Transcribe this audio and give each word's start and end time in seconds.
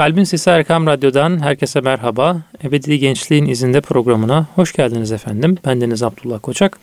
Kalbin 0.00 0.24
Sesi 0.24 0.50
Erkam 0.50 0.86
Radyo'dan 0.86 1.42
herkese 1.42 1.80
merhaba. 1.80 2.36
Ebedi 2.64 2.98
Gençliğin 2.98 3.46
izinde 3.46 3.80
programına 3.80 4.46
hoş 4.54 4.72
geldiniz 4.72 5.12
efendim. 5.12 5.58
Ben 5.66 5.80
Deniz 5.80 6.02
Abdullah 6.02 6.38
Koçak. 6.42 6.78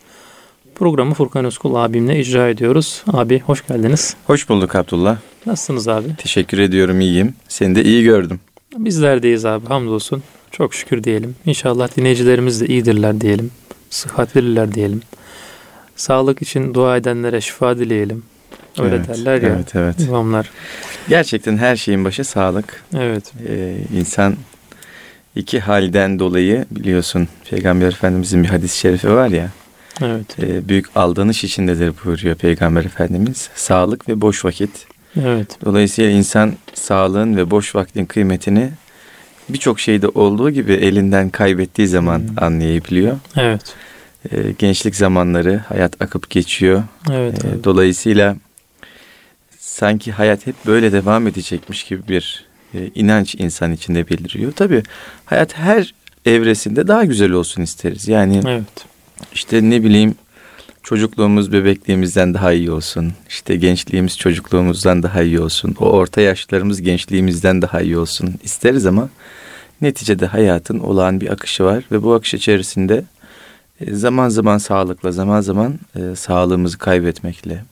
Programı 0.76 1.14
Furkan 1.14 1.46
Özkul 1.46 1.76
abimle 1.76 2.20
icra 2.20 2.50
ediyoruz. 2.50 3.04
Abi 3.14 3.40
hoş 3.40 3.68
geldiniz. 3.68 4.16
Hoş 4.28 4.50
bulduk 4.50 4.76
Abdullah. 4.76 5.18
Nasılsınız 5.46 5.88
abi? 5.88 6.16
Teşekkür 6.18 6.60
ediyorum 6.60 7.02
iyiyim. 7.02 7.34
Seni 7.48 7.76
de 7.76 7.84
iyi 7.84 8.04
gördüm. 8.04 8.40
Bizler 8.78 9.24
deyiz 9.24 9.46
abi 9.46 9.66
hamdolsun. 9.66 10.24
Çok 10.52 10.74
şükür 10.74 11.04
diyelim. 11.04 11.36
İnşallah 11.46 11.98
dinleyicilerimiz 11.98 12.62
de 12.62 12.68
iyidirler 12.68 13.22
diyelim. 13.22 13.52
Sıhhatliler 13.90 14.74
diyelim. 14.74 15.02
Sağlık 15.96 16.42
için 16.42 16.74
dua 16.74 16.98
edenlere 16.98 17.42
şifa 17.42 17.78
dileyelim. 17.78 18.24
Öyle 18.80 18.96
evet, 18.96 19.08
derler 19.08 19.42
ya 19.42 19.50
evet, 19.50 19.76
evet. 19.76 20.00
imamlar. 20.00 20.50
Gerçekten 21.10 21.58
her 21.58 21.76
şeyin 21.76 22.06
başı 22.06 22.24
sağlık. 22.24 22.84
Evet. 22.98 23.34
Ee, 23.50 23.78
insan 23.96 24.36
iki 25.36 25.60
halden 25.60 26.20
dolayı 26.20 26.66
biliyorsun 26.72 27.28
Peygamber 27.50 27.88
Efendimizin 27.88 28.44
bir 28.44 28.50
hadis-i 28.50 28.78
şerifi 28.78 29.10
var 29.10 29.28
ya. 29.28 29.50
Evet. 30.02 30.40
E, 30.40 30.68
büyük 30.68 30.86
aldanış 30.96 31.44
içindedir 31.44 31.94
buyuruyor 32.06 32.36
Peygamber 32.36 32.86
Efendimiz. 32.86 33.50
Sağlık 33.56 34.10
ve 34.10 34.22
boş 34.22 34.46
vakit. 34.46 34.88
Evet. 35.22 35.58
Dolayısıyla 35.66 36.12
insan 36.12 36.54
sağlığın 36.74 37.38
ve 37.38 37.52
boş 37.52 37.76
vaktin 37.76 38.06
kıymetini 38.06 38.70
birçok 39.50 39.80
şeyde 39.80 40.08
olduğu 40.08 40.50
gibi 40.50 40.74
elinden 40.74 41.30
kaybettiği 41.30 41.88
zaman 41.88 42.20
hmm. 42.20 42.44
anlayabiliyor. 42.44 43.18
Evet. 43.38 43.76
E, 44.32 44.52
gençlik 44.52 44.96
zamanları 44.96 45.58
hayat 45.58 46.02
akıp 46.02 46.30
geçiyor. 46.30 46.84
Evet. 47.12 47.46
E, 47.46 47.64
dolayısıyla 47.64 48.36
sanki 49.80 50.12
hayat 50.12 50.48
hep 50.48 50.56
böyle 50.66 50.92
devam 50.92 51.28
edecekmiş 51.28 51.84
gibi 51.84 52.08
bir 52.08 52.46
e, 52.74 52.90
inanç 52.96 53.36
insan 53.36 53.72
içinde 53.72 54.10
beliriyor. 54.10 54.52
Tabii 54.52 54.84
hayat 55.26 55.58
her 55.58 55.94
evresinde 56.26 56.88
daha 56.88 57.06
güzel 57.06 57.32
olsun 57.32 57.62
isteriz. 57.62 58.08
Yani 58.08 58.42
evet. 58.48 58.64
işte 59.34 59.70
ne 59.70 59.84
bileyim 59.84 60.16
çocukluğumuz 60.84 61.54
bebekliğimizden 61.54 62.34
daha 62.34 62.54
iyi 62.54 62.72
olsun. 62.72 63.14
İşte 63.30 63.56
gençliğimiz 63.56 64.18
çocukluğumuzdan 64.18 65.04
daha 65.04 65.22
iyi 65.22 65.40
olsun. 65.40 65.76
O 65.80 65.86
orta 65.86 66.22
yaşlarımız 66.22 66.82
gençliğimizden 66.82 67.62
daha 67.62 67.82
iyi 67.82 67.98
olsun 67.98 68.36
isteriz 68.44 68.86
ama 68.86 69.10
neticede 69.82 70.26
hayatın 70.26 70.80
olağan 70.80 71.22
bir 71.22 71.32
akışı 71.32 71.64
var 71.64 71.84
ve 71.92 72.04
bu 72.04 72.14
akış 72.14 72.34
içerisinde 72.34 73.04
e, 73.82 73.94
zaman 73.94 74.30
zaman 74.30 74.58
sağlıkla, 74.58 75.12
zaman 75.12 75.42
zaman 75.42 75.80
e, 75.96 76.16
sağlığımızı 76.16 76.78
kaybetmekle, 76.78 77.64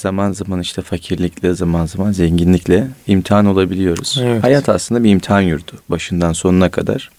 zaman 0.00 0.32
zaman 0.32 0.60
işte 0.60 0.82
fakirlikle, 0.82 1.54
zaman 1.54 1.86
zaman 1.86 2.12
zenginlikle 2.12 2.88
imtihan 3.06 3.46
olabiliyoruz. 3.46 4.20
Evet. 4.22 4.44
Hayat 4.44 4.68
aslında 4.68 5.04
bir 5.04 5.10
imtihan 5.10 5.40
yurdu 5.40 5.72
başından 5.88 6.32
sonuna 6.32 6.68
kadar. 6.70 7.10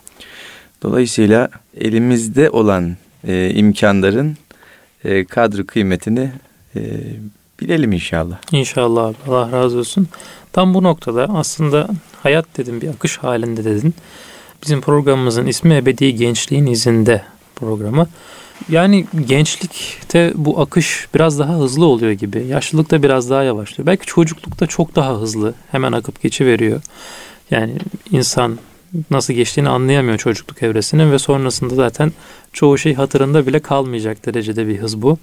Dolayısıyla 0.83 1.49
elimizde 1.77 2.49
olan 2.49 2.97
e, 3.27 3.52
imkanların 3.53 4.38
e, 5.03 5.25
kadri 5.25 5.66
kıymetini 5.66 6.31
e, 6.75 6.81
bilelim 7.61 7.91
inşallah. 7.91 8.38
İnşallah 8.52 9.05
abi. 9.05 9.16
Allah 9.27 9.52
razı 9.52 9.77
olsun. 9.77 10.08
Tam 10.53 10.73
bu 10.73 10.83
noktada 10.83 11.23
aslında 11.23 11.88
hayat 12.23 12.45
dedim 12.58 12.81
bir 12.81 12.88
akış 12.88 13.17
halinde 13.17 13.66
dedin. 13.66 13.93
Bizim 14.64 14.81
programımızın 14.81 15.45
ismi 15.45 15.75
Ebedi 15.75 16.16
Gençliğin 16.16 16.66
izinde 16.66 17.21
programı. 17.55 18.08
Yani 18.69 19.05
gençlikte 19.25 20.31
bu 20.35 20.61
akış 20.61 21.07
biraz 21.15 21.39
daha 21.39 21.53
hızlı 21.53 21.85
oluyor 21.85 22.11
gibi. 22.11 22.45
Yaşlılıkta 22.47 23.03
biraz 23.03 23.29
daha 23.29 23.43
yavaşlıyor. 23.43 23.88
Belki 23.88 24.05
çocuklukta 24.05 24.67
çok 24.67 24.95
daha 24.95 25.21
hızlı. 25.21 25.53
Hemen 25.71 25.91
akıp 25.91 26.21
geçiveriyor. 26.21 26.81
Yani 27.52 27.73
insan 28.11 28.59
nasıl 29.11 29.33
geçtiğini 29.33 29.69
anlayamıyor 29.69 30.17
çocukluk 30.17 30.63
evresinin 30.63 31.11
ve 31.11 31.19
sonrasında 31.19 31.75
zaten 31.75 32.11
çoğu 32.53 32.77
şey 32.77 32.93
hatırında 32.93 33.47
bile 33.47 33.59
kalmayacak 33.59 34.25
derecede 34.25 34.67
bir 34.67 34.77
hız 34.77 35.02
bu. 35.02 35.17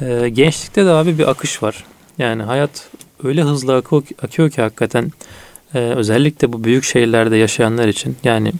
Ee, 0.00 0.28
gençlikte 0.28 0.86
de 0.86 0.90
abi 0.90 1.18
bir 1.18 1.30
akış 1.30 1.62
var. 1.62 1.84
Yani 2.18 2.42
hayat 2.42 2.88
öyle 3.24 3.42
hızlı 3.42 3.76
akıyor, 3.76 4.02
akıyor 4.22 4.50
ki 4.50 4.62
hakikaten 4.62 5.12
e, 5.74 5.78
özellikle 5.78 6.52
bu 6.52 6.64
büyük 6.64 6.84
şehirlerde 6.84 7.36
yaşayanlar 7.36 7.88
için 7.88 8.16
yani 8.24 8.52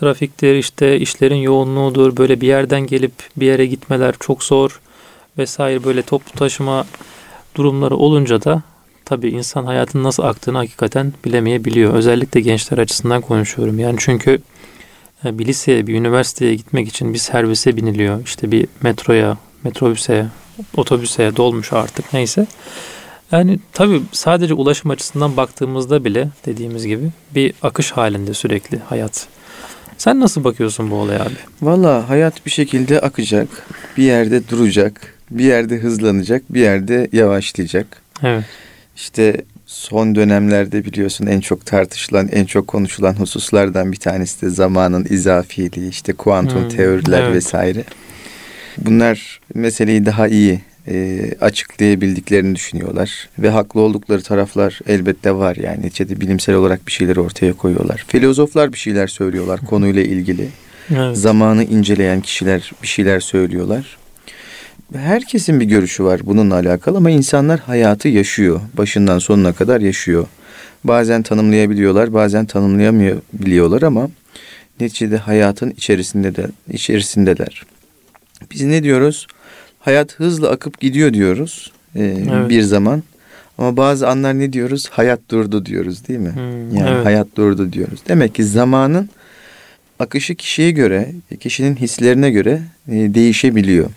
trafiktir 0.00 0.54
işte 0.54 0.98
işlerin 1.00 1.36
yoğunluğudur 1.36 2.16
böyle 2.16 2.40
bir 2.40 2.46
yerden 2.46 2.80
gelip 2.80 3.12
bir 3.36 3.46
yere 3.46 3.66
gitmeler 3.66 4.14
çok 4.20 4.44
zor 4.44 4.80
vesaire 5.38 5.84
böyle 5.84 6.02
toplu 6.02 6.32
taşıma 6.38 6.86
durumları 7.54 7.96
olunca 7.96 8.42
da 8.42 8.62
tabii 9.04 9.28
insan 9.28 9.64
hayatın 9.64 10.04
nasıl 10.04 10.22
aktığını 10.22 10.56
hakikaten 10.58 11.12
bilemeyebiliyor. 11.24 11.94
Özellikle 11.94 12.40
gençler 12.40 12.78
açısından 12.78 13.20
konuşuyorum. 13.20 13.78
Yani 13.78 13.96
çünkü 13.98 14.38
e, 15.24 15.38
bir 15.38 15.46
liseye, 15.46 15.86
bir 15.86 15.94
üniversiteye 15.94 16.54
gitmek 16.54 16.88
için 16.88 17.14
bir 17.14 17.18
servise 17.18 17.76
biniliyor. 17.76 18.24
İşte 18.24 18.50
bir 18.50 18.66
metroya, 18.82 19.36
metrobüse, 19.64 20.26
otobüse, 20.76 21.36
dolmuş 21.36 21.72
artık 21.72 22.12
neyse. 22.12 22.46
Yani 23.32 23.58
tabii 23.72 24.02
sadece 24.12 24.54
ulaşım 24.54 24.90
açısından 24.90 25.36
baktığımızda 25.36 26.04
bile 26.04 26.28
dediğimiz 26.46 26.86
gibi 26.86 27.10
bir 27.34 27.54
akış 27.62 27.92
halinde 27.92 28.34
sürekli 28.34 28.78
hayat. 28.78 29.28
Sen 29.98 30.20
nasıl 30.20 30.44
bakıyorsun 30.44 30.90
bu 30.90 30.94
olaya 30.94 31.22
abi? 31.22 31.36
Valla 31.62 32.08
hayat 32.08 32.46
bir 32.46 32.50
şekilde 32.50 33.00
akacak, 33.00 33.48
bir 33.96 34.02
yerde 34.02 34.48
duracak, 34.48 35.14
bir 35.30 35.44
yerde 35.44 35.76
hızlanacak, 35.78 36.42
bir 36.50 36.60
yerde 36.60 37.08
yavaşlayacak. 37.12 38.02
Evet. 38.22 38.44
İşte 38.96 39.36
son 39.66 40.14
dönemlerde 40.14 40.84
biliyorsun 40.84 41.26
en 41.26 41.40
çok 41.40 41.66
tartışılan, 41.66 42.28
en 42.28 42.44
çok 42.44 42.68
konuşulan 42.68 43.14
hususlardan 43.14 43.92
bir 43.92 43.96
tanesi 43.96 44.42
de 44.42 44.50
zamanın 44.50 45.06
izafiliği, 45.10 45.90
işte 45.90 46.12
kuantum 46.12 46.62
hmm, 46.62 46.68
teoriler 46.68 47.22
evet. 47.22 47.34
vesaire. 47.34 47.84
Bunlar 48.78 49.40
meseleyi 49.54 50.06
daha 50.06 50.28
iyi 50.28 50.60
e, 50.88 51.30
açıklayabildiklerini 51.40 52.54
düşünüyorlar. 52.54 53.28
Ve 53.38 53.50
haklı 53.50 53.80
oldukları 53.80 54.22
taraflar 54.22 54.80
elbette 54.86 55.34
var 55.34 55.56
yani. 55.56 55.82
Neticede 55.82 56.20
bilimsel 56.20 56.54
olarak 56.54 56.86
bir 56.86 56.92
şeyleri 56.92 57.20
ortaya 57.20 57.52
koyuyorlar. 57.52 58.04
Filozoflar 58.08 58.72
bir 58.72 58.78
şeyler 58.78 59.06
söylüyorlar 59.06 59.60
konuyla 59.60 60.02
ilgili. 60.02 60.48
Evet. 60.90 61.16
Zamanı 61.16 61.64
inceleyen 61.64 62.20
kişiler 62.20 62.72
bir 62.82 62.88
şeyler 62.88 63.20
söylüyorlar. 63.20 63.96
Herkesin 64.94 65.60
bir 65.60 65.64
görüşü 65.64 66.04
var 66.04 66.20
bununla 66.24 66.54
alakalı 66.54 66.96
ama 66.96 67.10
insanlar 67.10 67.60
hayatı 67.60 68.08
yaşıyor. 68.08 68.60
Başından 68.74 69.18
sonuna 69.18 69.52
kadar 69.52 69.80
yaşıyor. 69.80 70.26
Bazen 70.84 71.22
tanımlayabiliyorlar, 71.22 72.12
bazen 72.12 72.46
tanımlayamayabiliyorlar 72.46 73.82
ama 73.82 74.10
neticede 74.80 75.16
hayatın 75.16 75.70
içerisinde 75.70 76.36
de 76.36 76.46
içerisindeler. 76.72 77.62
Biz 78.50 78.62
ne 78.62 78.82
diyoruz? 78.82 79.26
Hayat 79.86 80.14
hızlı 80.14 80.50
akıp 80.50 80.80
gidiyor 80.80 81.12
diyoruz 81.12 81.72
e, 81.94 82.04
evet. 82.04 82.48
bir 82.48 82.62
zaman. 82.62 83.02
Ama 83.58 83.76
bazı 83.76 84.08
anlar 84.08 84.38
ne 84.38 84.52
diyoruz? 84.52 84.88
Hayat 84.90 85.20
durdu 85.30 85.66
diyoruz 85.66 86.08
değil 86.08 86.18
mi? 86.18 86.32
Hmm, 86.32 86.76
yani 86.76 86.90
evet. 86.90 87.06
hayat 87.06 87.36
durdu 87.36 87.72
diyoruz. 87.72 88.00
Demek 88.08 88.34
ki 88.34 88.44
zamanın 88.44 89.08
akışı 89.98 90.34
kişiye 90.34 90.70
göre, 90.70 91.12
kişinin 91.40 91.76
hislerine 91.76 92.30
göre 92.30 92.62
e, 92.88 92.94
değişebiliyor. 92.94 93.90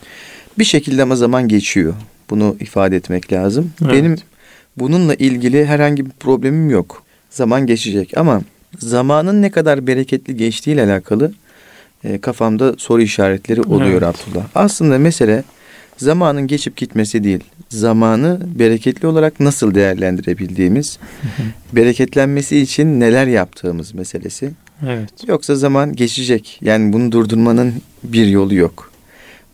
Bir 0.59 0.63
şekilde 0.63 1.03
ama 1.03 1.15
zaman 1.15 1.47
geçiyor. 1.47 1.93
Bunu 2.29 2.55
ifade 2.59 2.95
etmek 2.95 3.33
lazım. 3.33 3.71
Evet. 3.81 3.93
Benim 3.93 4.15
bununla 4.77 5.15
ilgili 5.15 5.65
herhangi 5.65 6.05
bir 6.05 6.11
problemim 6.11 6.69
yok. 6.69 7.03
Zaman 7.29 7.67
geçecek 7.67 8.17
ama 8.17 8.41
zamanın 8.79 9.41
ne 9.41 9.51
kadar 9.51 9.87
bereketli 9.87 10.37
geçtiğiyle 10.37 10.83
alakalı 10.83 11.31
e, 12.03 12.17
kafamda 12.17 12.75
soru 12.77 13.01
işaretleri 13.01 13.61
oluyor 13.61 14.01
evet. 14.01 14.15
Abdullah. 14.27 14.45
Aslında 14.55 14.97
mesele 14.97 15.43
zamanın 15.99 16.47
geçip 16.47 16.77
gitmesi 16.77 17.23
değil. 17.23 17.43
Zamanı 17.69 18.39
bereketli 18.59 19.07
olarak 19.07 19.39
nasıl 19.39 19.75
değerlendirebildiğimiz, 19.75 20.99
bereketlenmesi 21.73 22.59
için 22.59 22.99
neler 22.99 23.27
yaptığımız 23.27 23.93
meselesi. 23.93 24.51
Evet. 24.87 25.09
Yoksa 25.27 25.55
zaman 25.55 25.95
geçecek. 25.95 26.59
Yani 26.61 26.93
bunu 26.93 27.11
durdurmanın 27.11 27.73
bir 28.03 28.27
yolu 28.27 28.55
yok. 28.55 28.91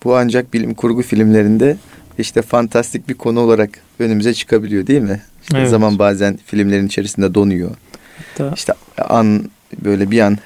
Bu 0.03 0.15
ancak 0.15 0.53
bilim 0.53 0.73
kurgu 0.73 1.01
filmlerinde 1.01 1.77
işte 2.17 2.41
fantastik 2.41 3.09
bir 3.09 3.13
konu 3.13 3.39
olarak 3.39 3.69
önümüze 3.99 4.33
çıkabiliyor 4.33 4.87
değil 4.87 5.01
mi? 5.01 5.21
İşte 5.41 5.57
evet. 5.57 5.69
Zaman 5.69 5.99
bazen 5.99 6.39
filmlerin 6.45 6.87
içerisinde 6.87 7.33
donuyor. 7.33 7.71
Hatta... 8.17 8.53
İşte 8.55 8.73
an 9.09 9.49
böyle 9.83 10.11
bir 10.11 10.19
an 10.19 10.37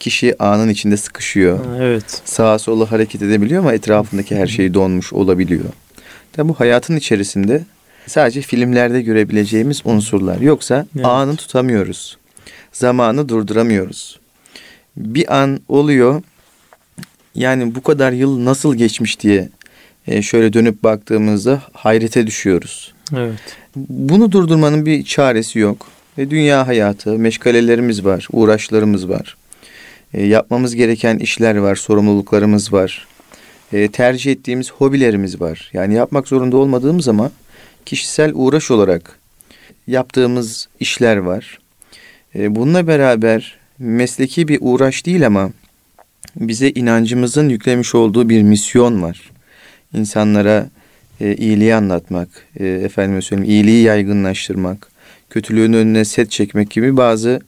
kişi 0.00 0.42
anın 0.42 0.68
içinde 0.68 0.96
sıkışıyor. 0.96 1.58
Evet. 1.80 2.22
Sağa 2.24 2.58
sola 2.58 2.92
hareket 2.92 3.22
edebiliyor 3.22 3.60
ama 3.62 3.72
etrafındaki 3.72 4.36
her 4.36 4.46
şey 4.46 4.74
donmuş 4.74 5.12
olabiliyor. 5.12 5.64
Tabi 6.32 6.48
bu 6.48 6.54
hayatın 6.54 6.96
içerisinde 6.96 7.64
sadece 8.06 8.40
filmlerde 8.40 9.02
görebileceğimiz 9.02 9.82
unsurlar. 9.84 10.40
Yoksa 10.40 10.86
evet. 10.96 11.06
anı 11.06 11.36
tutamıyoruz. 11.36 12.18
Zamanı 12.72 13.28
durduramıyoruz. 13.28 14.18
Bir 14.96 15.36
an 15.40 15.60
oluyor. 15.68 16.22
Yani 17.34 17.74
bu 17.74 17.82
kadar 17.82 18.12
yıl 18.12 18.44
nasıl 18.44 18.74
geçmiş 18.74 19.20
diye 19.20 19.48
e, 20.06 20.22
şöyle 20.22 20.52
dönüp 20.52 20.82
baktığımızda 20.82 21.62
hayrete 21.72 22.26
düşüyoruz. 22.26 22.94
Evet. 23.16 23.56
Bunu 23.88 24.32
durdurmanın 24.32 24.86
bir 24.86 25.04
çaresi 25.04 25.58
yok. 25.58 25.86
ve 26.18 26.30
dünya 26.30 26.66
hayatı, 26.66 27.18
meşgalelerimiz 27.18 28.04
var, 28.04 28.28
uğraşlarımız 28.32 29.08
var. 29.08 29.36
E, 30.14 30.26
yapmamız 30.26 30.74
gereken 30.74 31.18
işler 31.18 31.56
var, 31.56 31.76
sorumluluklarımız 31.76 32.72
var. 32.72 33.06
E, 33.72 33.88
tercih 33.88 34.32
ettiğimiz 34.32 34.72
hobilerimiz 34.72 35.40
var. 35.40 35.70
Yani 35.72 35.94
yapmak 35.94 36.28
zorunda 36.28 36.56
olmadığımız 36.56 37.08
ama 37.08 37.30
kişisel 37.86 38.32
uğraş 38.34 38.70
olarak 38.70 39.18
yaptığımız 39.86 40.68
işler 40.80 41.16
var. 41.16 41.58
E, 42.34 42.54
bununla 42.54 42.86
beraber 42.86 43.58
mesleki 43.78 44.48
bir 44.48 44.58
uğraş 44.60 45.06
değil 45.06 45.26
ama 45.26 45.50
bize 46.36 46.70
inancımızın 46.70 47.48
yüklemiş 47.48 47.94
olduğu 47.94 48.28
bir 48.28 48.42
misyon 48.42 49.02
var. 49.02 49.30
İnsanlara 49.94 50.68
e, 51.20 51.34
iyiliği 51.34 51.74
anlatmak, 51.74 52.28
e, 52.60 52.66
efendime 52.66 53.22
söyleyeyim 53.22 53.50
iyiliği 53.50 53.82
yaygınlaştırmak, 53.82 54.88
kötülüğün 55.30 55.72
önüne 55.72 56.04
set 56.04 56.30
çekmek 56.30 56.70
gibi 56.70 56.96
bazı 56.96 57.40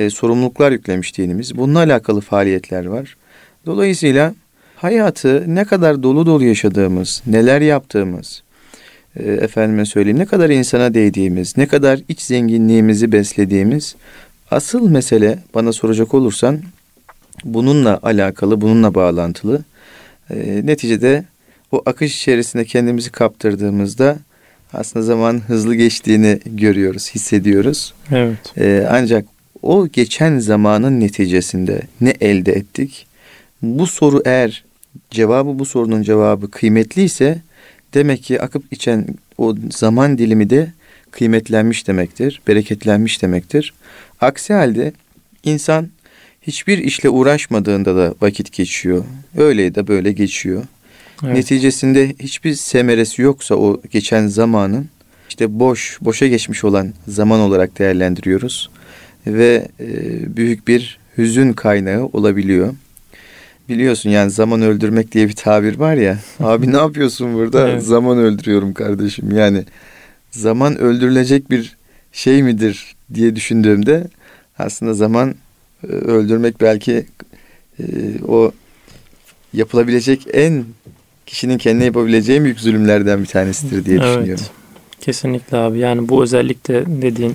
e, 0.00 0.10
sorumluluklar 0.10 0.72
yüklemiş 0.72 1.18
dinimiz. 1.18 1.56
Bununla 1.56 1.78
alakalı 1.78 2.20
faaliyetler 2.20 2.84
var. 2.84 3.16
Dolayısıyla 3.66 4.34
hayatı 4.76 5.44
ne 5.54 5.64
kadar 5.64 6.02
dolu 6.02 6.26
dolu 6.26 6.44
yaşadığımız, 6.44 7.22
neler 7.26 7.60
yaptığımız, 7.60 8.42
e, 9.16 9.32
efendime 9.32 9.86
söyleyeyim 9.86 10.18
ne 10.18 10.26
kadar 10.26 10.50
insana 10.50 10.94
değdiğimiz, 10.94 11.56
ne 11.56 11.66
kadar 11.66 12.00
iç 12.08 12.20
zenginliğimizi 12.20 13.12
beslediğimiz 13.12 13.96
asıl 14.50 14.88
mesele 14.88 15.38
bana 15.54 15.72
soracak 15.72 16.14
olursan 16.14 16.60
bununla 17.44 18.00
alakalı, 18.02 18.60
bununla 18.60 18.94
bağlantılı. 18.94 19.64
E, 20.30 20.60
neticede 20.64 21.24
o 21.72 21.82
akış 21.86 22.16
içerisinde 22.16 22.64
kendimizi 22.64 23.10
kaptırdığımızda 23.10 24.18
aslında 24.72 25.04
zaman 25.04 25.40
hızlı 25.46 25.74
geçtiğini 25.74 26.40
görüyoruz, 26.46 27.10
hissediyoruz. 27.10 27.94
Evet. 28.12 28.58
E, 28.58 28.86
ancak 28.90 29.24
o 29.62 29.88
geçen 29.88 30.38
zamanın 30.38 31.00
neticesinde 31.00 31.82
ne 32.00 32.10
elde 32.20 32.52
ettik? 32.52 33.06
Bu 33.62 33.86
soru 33.86 34.22
eğer 34.24 34.64
cevabı 35.10 35.58
bu 35.58 35.64
sorunun 35.64 36.02
cevabı 36.02 36.50
kıymetliyse 36.50 37.42
demek 37.94 38.22
ki 38.22 38.42
akıp 38.42 38.72
içen 38.72 39.06
o 39.38 39.54
zaman 39.70 40.18
dilimi 40.18 40.50
de 40.50 40.72
kıymetlenmiş 41.10 41.86
demektir, 41.86 42.40
bereketlenmiş 42.48 43.22
demektir. 43.22 43.74
Aksi 44.20 44.52
halde 44.52 44.92
insan 45.44 45.88
hiçbir 46.42 46.78
işle 46.78 47.08
uğraşmadığında 47.08 47.96
da 47.96 48.14
vakit 48.20 48.52
geçiyor. 48.52 49.04
Öyle 49.36 49.74
de 49.74 49.88
böyle 49.88 50.12
geçiyor. 50.12 50.64
Evet. 51.24 51.34
Neticesinde 51.34 52.14
hiçbir 52.20 52.54
semeresi 52.54 53.22
yoksa 53.22 53.54
o 53.54 53.80
geçen 53.90 54.26
zamanın 54.26 54.88
işte 55.28 55.60
boş, 55.60 55.98
boşa 56.00 56.26
geçmiş 56.26 56.64
olan 56.64 56.92
zaman 57.08 57.40
olarak 57.40 57.78
değerlendiriyoruz 57.78 58.70
ve 59.26 59.68
e, 59.80 59.86
büyük 60.36 60.68
bir 60.68 60.98
hüzün 61.18 61.52
kaynağı 61.52 62.04
olabiliyor. 62.04 62.74
Biliyorsun 63.68 64.10
yani 64.10 64.30
zaman 64.30 64.62
öldürmek 64.62 65.12
diye 65.12 65.28
bir 65.28 65.32
tabir 65.32 65.78
var 65.78 65.94
ya. 65.94 66.18
Abi 66.40 66.72
ne 66.72 66.76
yapıyorsun 66.76 67.34
burada? 67.34 67.68
Evet. 67.68 67.82
Zaman 67.82 68.18
öldürüyorum 68.18 68.74
kardeşim. 68.74 69.36
Yani 69.36 69.64
zaman 70.30 70.78
öldürülecek 70.78 71.50
bir 71.50 71.76
şey 72.12 72.42
midir 72.42 72.96
diye 73.14 73.36
düşündüğümde 73.36 74.08
aslında 74.58 74.94
zaman 74.94 75.34
e, 75.84 75.86
öldürmek 75.86 76.60
belki 76.60 77.06
e, 77.78 77.84
o 78.28 78.52
yapılabilecek 79.52 80.26
en 80.32 80.64
kişinin 81.26 81.58
kendine 81.58 81.84
yapabileceği 81.84 82.44
büyük 82.44 82.60
zulümlerden 82.60 83.20
bir 83.22 83.26
tanesidir 83.26 83.84
diye 83.84 83.96
evet. 83.96 84.08
düşünüyorum. 84.08 84.44
Kesinlikle 85.00 85.56
abi. 85.56 85.78
Yani 85.78 86.08
bu 86.08 86.22
özellikle 86.22 87.02
dediğin 87.02 87.34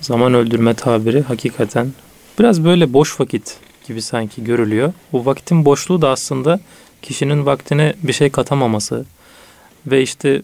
zaman 0.00 0.34
öldürme 0.34 0.74
tabiri 0.74 1.22
hakikaten 1.22 1.92
biraz 2.38 2.64
böyle 2.64 2.92
boş 2.92 3.20
vakit 3.20 3.56
gibi 3.88 4.02
sanki 4.02 4.44
görülüyor. 4.44 4.92
Bu 5.12 5.26
vakitin 5.26 5.64
boşluğu 5.64 6.02
da 6.02 6.08
aslında 6.08 6.60
kişinin 7.02 7.46
vaktine 7.46 7.94
bir 8.02 8.12
şey 8.12 8.30
katamaması 8.30 9.04
ve 9.86 10.02
işte 10.02 10.42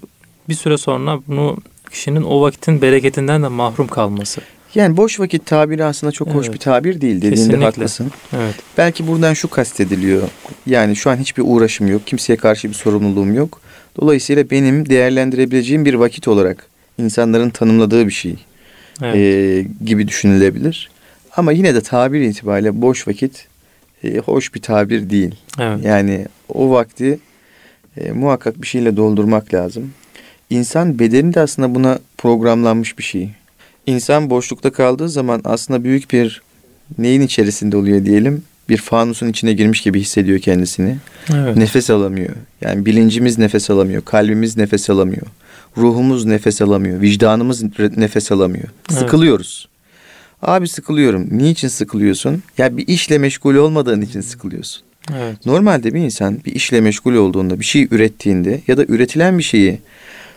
bir 0.49 0.55
süre 0.55 0.79
sonra 0.79 1.21
bunu 1.27 1.57
kişinin 1.91 2.23
o 2.23 2.41
vakitin 2.41 2.83
bereketinden 2.83 3.43
de 3.43 3.49
mahrum 3.49 3.89
kalması. 3.89 4.41
Yani 4.75 4.97
boş 4.97 5.21
vakit 5.21 5.47
tabiri 5.47 5.85
aslında 5.85 6.13
çok 6.13 6.29
evet. 6.29 6.37
hoş 6.37 6.53
bir 6.53 6.59
tabir 6.59 7.01
değil 7.01 7.17
dediğinde 7.17 7.37
Kesinlikle. 7.37 7.65
haklısın. 7.65 8.11
Evet. 8.37 8.55
Belki 8.79 9.07
buradan 9.07 9.35
şu 9.35 9.51
kastediliyor. 9.51 10.23
Yani 10.67 10.97
şu 10.97 11.11
an 11.11 11.17
hiçbir 11.17 11.43
uğraşım 11.47 11.89
yok. 11.89 12.07
Kimseye 12.07 12.37
karşı 12.37 12.69
bir 12.69 12.75
sorumluluğum 12.75 13.35
yok. 13.35 13.61
Dolayısıyla 14.01 14.51
benim 14.51 14.89
değerlendirebileceğim 14.89 15.85
bir 15.85 15.95
vakit 15.95 16.29
olarak 16.29 16.67
insanların 16.99 17.51
tanımladığı 17.51 18.07
bir 18.07 18.13
şey 18.13 18.37
evet. 19.03 19.17
e, 19.17 19.65
gibi 19.85 20.09
düşünülebilir. 20.09 20.91
Ama 21.37 21.53
yine 21.53 21.75
de 21.75 21.81
tabir 21.81 22.21
itibariyle 22.21 22.83
boş 22.83 23.09
vakit 23.09 23.47
e, 24.05 24.19
hoş 24.19 24.55
bir 24.55 24.63
tabir 24.63 25.11
değil. 25.11 25.35
Evet. 25.61 25.85
Yani 25.85 26.27
o 26.49 26.71
vakti 26.71 27.19
e, 27.97 28.13
muhakkak 28.13 28.63
bir 28.63 28.67
şeyle 28.67 28.97
doldurmak 28.97 29.55
lazım. 29.55 29.93
İnsan 30.51 30.99
bedeni 30.99 31.35
de 31.35 31.41
aslında 31.41 31.75
buna 31.75 31.99
programlanmış 32.19 32.99
bir 32.99 33.03
şey. 33.03 33.31
İnsan 33.87 34.31
boşlukta 34.31 34.73
kaldığı 34.73 35.09
zaman 35.09 35.41
aslında 35.45 35.85
büyük 35.85 36.13
bir 36.13 36.43
neyin 36.99 37.21
içerisinde 37.21 37.77
oluyor 37.77 38.05
diyelim? 38.05 38.43
Bir 38.69 38.77
fanusun 38.77 39.29
içine 39.29 39.53
girmiş 39.53 39.81
gibi 39.81 40.01
hissediyor 40.01 40.39
kendisini. 40.39 40.97
Evet. 41.35 41.57
Nefes 41.57 41.91
alamıyor. 41.91 42.31
Yani 42.61 42.87
bilincimiz 42.87 43.39
nefes 43.39 43.71
alamıyor, 43.71 44.05
kalbimiz 44.05 44.57
nefes 44.57 44.91
alamıyor. 44.91 45.27
Ruhumuz 45.77 46.25
nefes 46.25 46.63
alamıyor, 46.63 47.01
vicdanımız 47.01 47.63
nefes 47.97 48.33
alamıyor. 48.33 48.69
Evet. 48.91 48.99
Sıkılıyoruz. 48.99 49.69
Abi 50.43 50.69
sıkılıyorum. 50.69 51.29
Niçin 51.31 51.69
sıkılıyorsun? 51.69 52.43
Ya 52.59 52.77
bir 52.77 52.89
işle 52.89 53.19
meşgul 53.19 53.55
olmadığın 53.55 54.01
için 54.01 54.21
sıkılıyorsun. 54.21 54.83
Evet. 55.17 55.47
Normalde 55.47 55.95
bir 55.95 56.01
insan 56.01 56.39
bir 56.45 56.55
işle 56.55 56.81
meşgul 56.81 57.15
olduğunda, 57.15 57.61
bir 57.61 57.65
şey 57.65 57.89
ürettiğinde 57.91 58.61
ya 58.69 58.77
da 58.77 58.85
üretilen 58.85 59.39
bir 59.39 59.43
şeyi 59.43 59.79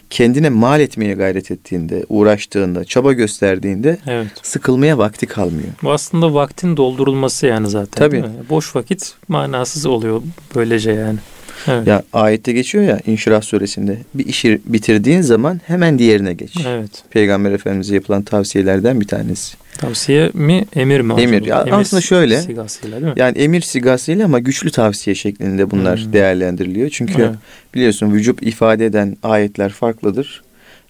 kendine 0.09 0.49
mal 0.49 0.79
etmeye 0.79 1.13
gayret 1.13 1.51
ettiğinde, 1.51 2.05
uğraştığında, 2.09 2.85
çaba 2.85 3.13
gösterdiğinde 3.13 3.97
evet. 4.07 4.27
sıkılmaya 4.43 4.97
vakti 4.97 5.25
kalmıyor. 5.25 5.69
Bu 5.83 5.91
aslında 5.91 6.33
vaktin 6.33 6.77
doldurulması 6.77 7.47
yani 7.47 7.69
zaten. 7.69 7.99
Tabii. 7.99 8.23
Boş 8.49 8.75
vakit 8.75 9.13
manasız 9.27 9.85
oluyor 9.85 10.21
böylece 10.55 10.91
yani. 10.91 11.19
Evet. 11.67 11.87
Ya 11.87 12.03
ayette 12.13 12.51
geçiyor 12.51 12.83
ya 12.83 12.99
İnşirah 13.07 13.41
suresinde 13.41 13.97
bir 14.13 14.25
işi 14.25 14.61
bitirdiğin 14.65 15.21
zaman 15.21 15.61
hemen 15.67 15.99
diğerine 15.99 16.33
geç. 16.33 16.57
Evet. 16.67 16.91
Peygamber 17.09 17.51
Efendimiz'e 17.51 17.95
yapılan 17.95 18.21
tavsiyelerden 18.21 19.01
bir 19.01 19.07
tanesi. 19.07 19.57
Tavsiye 19.77 20.31
mi 20.33 20.65
emir 20.75 21.01
mi? 21.01 21.13
Emir. 21.17 21.45
Ya 21.45 21.61
emir 21.61 21.71
aslında 21.71 22.01
şöyle. 22.01 22.41
Sigasıyla 22.41 23.01
değil 23.01 23.13
mi? 23.13 23.19
Yani 23.19 23.37
emir 23.37 23.61
sigasıyla 23.61 24.25
ama 24.25 24.39
güçlü 24.39 24.71
tavsiye 24.71 25.15
şeklinde 25.15 25.71
bunlar 25.71 26.05
hmm. 26.05 26.13
değerlendiriliyor. 26.13 26.89
Çünkü 26.89 27.21
evet. 27.21 27.35
biliyorsun 27.73 28.13
vücut 28.13 28.43
ifade 28.43 28.85
eden 28.85 29.17
ayetler 29.23 29.69
farklıdır. 29.69 30.41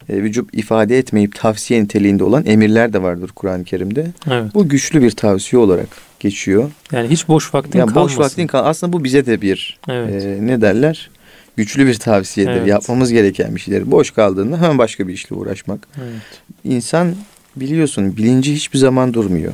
E, 0.10 0.24
vücut 0.24 0.50
ifade 0.54 0.98
etmeyip 0.98 1.36
tavsiye 1.36 1.84
niteliğinde 1.84 2.24
olan 2.24 2.46
emirler 2.46 2.94
de 2.94 3.02
vardır 3.02 3.32
Kur'an-ı 3.36 3.64
Kerim'de. 3.64 4.08
Evet. 4.32 4.54
Bu 4.54 4.70
güçlü 4.70 5.02
bir 5.02 5.12
tavsiye 5.12 5.62
olarak 5.62 5.88
geçiyor. 6.20 6.72
Yani 6.92 7.08
hiç 7.08 7.28
boş 7.28 7.54
vaktin 7.54 7.80
yani 7.80 7.94
kalmasın. 7.94 8.18
Boş 8.18 8.26
vaktin 8.26 8.48
kal 8.48 8.66
aslında 8.66 8.94
bu 8.94 9.04
bize 9.04 9.26
de 9.26 9.42
bir 9.42 9.80
evet. 9.90 10.26
e, 10.26 10.38
ne 10.42 10.62
derler? 10.62 11.10
Güçlü 11.58 11.88
bir 11.88 11.96
tavsiyedir. 11.96 12.52
Evet. 12.52 12.68
Yapmamız 12.68 13.12
gereken 13.12 13.56
bir 13.56 13.60
şeyler. 13.60 13.92
Boş 13.92 14.12
kaldığında 14.12 14.58
hemen 14.58 14.78
başka 14.78 15.08
bir 15.08 15.14
işle 15.14 15.36
uğraşmak. 15.36 15.88
Evet. 15.98 16.42
İnsan 16.64 17.16
biliyorsun 17.56 18.18
bilinci 18.18 18.56
hiçbir 18.56 18.78
zaman 18.80 19.14
durmuyor. 19.14 19.54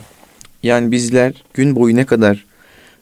Yani 0.64 0.92
bizler 0.92 1.34
gün 1.54 1.76
boyu 1.76 1.96
ne 1.96 2.06
kadar 2.06 2.46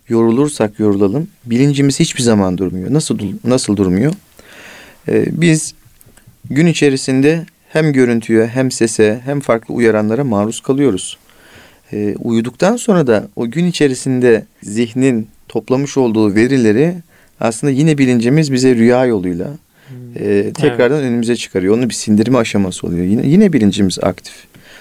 yorulursak 0.10 0.80
yorulalım 0.80 1.28
bilincimiz 1.46 2.00
hiçbir 2.00 2.24
zaman 2.24 2.58
durmuyor. 2.58 2.94
Nasıl 2.94 3.20
nasıl 3.44 3.78
durmuyor? 3.78 4.14
Ee, 5.08 5.26
biz 5.32 5.74
gün 6.50 6.66
içerisinde 6.66 7.46
hem 7.70 7.94
görüntüye 7.94 8.48
hem 8.48 8.72
sese 8.72 9.22
hem 9.26 9.40
farklı 9.40 9.74
uyaranlara 9.74 10.24
maruz 10.24 10.62
kalıyoruz. 10.62 11.18
Ee, 11.94 12.16
uyuduktan 12.20 12.76
sonra 12.76 13.08
da 13.08 13.28
o 13.36 13.52
gün 13.52 13.66
içerisinde 13.66 14.46
zihnin 14.64 15.28
toplamış 15.50 15.98
olduğu 15.98 16.36
verileri 16.36 16.96
aslında 17.40 17.72
yine 17.72 17.98
bilincimiz 17.98 18.52
bize 18.52 18.76
rüya 18.76 19.06
yoluyla 19.06 19.48
e, 20.16 20.52
tekrardan 20.54 21.00
evet. 21.00 21.10
önümüze 21.10 21.36
çıkarıyor. 21.36 21.78
Onun 21.78 21.90
bir 21.90 21.94
sindirme 21.94 22.38
aşaması 22.38 22.88
oluyor. 22.88 23.06
Yine 23.06 23.28
yine 23.28 23.54
bilincimiz 23.54 24.00
aktif. 24.02 24.34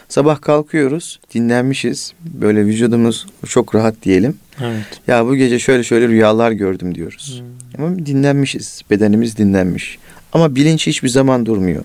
Sabah 0.08 0.40
kalkıyoruz, 0.40 1.20
dinlenmişiz. 1.34 2.12
Böyle 2.20 2.66
vücudumuz 2.66 3.26
çok 3.46 3.74
rahat 3.74 3.94
diyelim. 4.02 4.36
Evet. 4.60 5.00
Ya 5.06 5.26
bu 5.26 5.36
gece 5.36 5.58
şöyle 5.58 5.84
şöyle 5.84 6.08
rüyalar 6.08 6.52
gördüm 6.52 6.94
diyoruz. 6.94 7.42
Hmm. 7.76 7.84
Ama 7.84 8.06
dinlenmişiz. 8.06 8.82
Bedenimiz 8.90 9.36
dinlenmiş. 9.36 9.98
Ama 10.32 10.54
bilinç 10.54 10.86
hiçbir 10.86 11.08
zaman 11.08 11.46
durmuyor. 11.46 11.84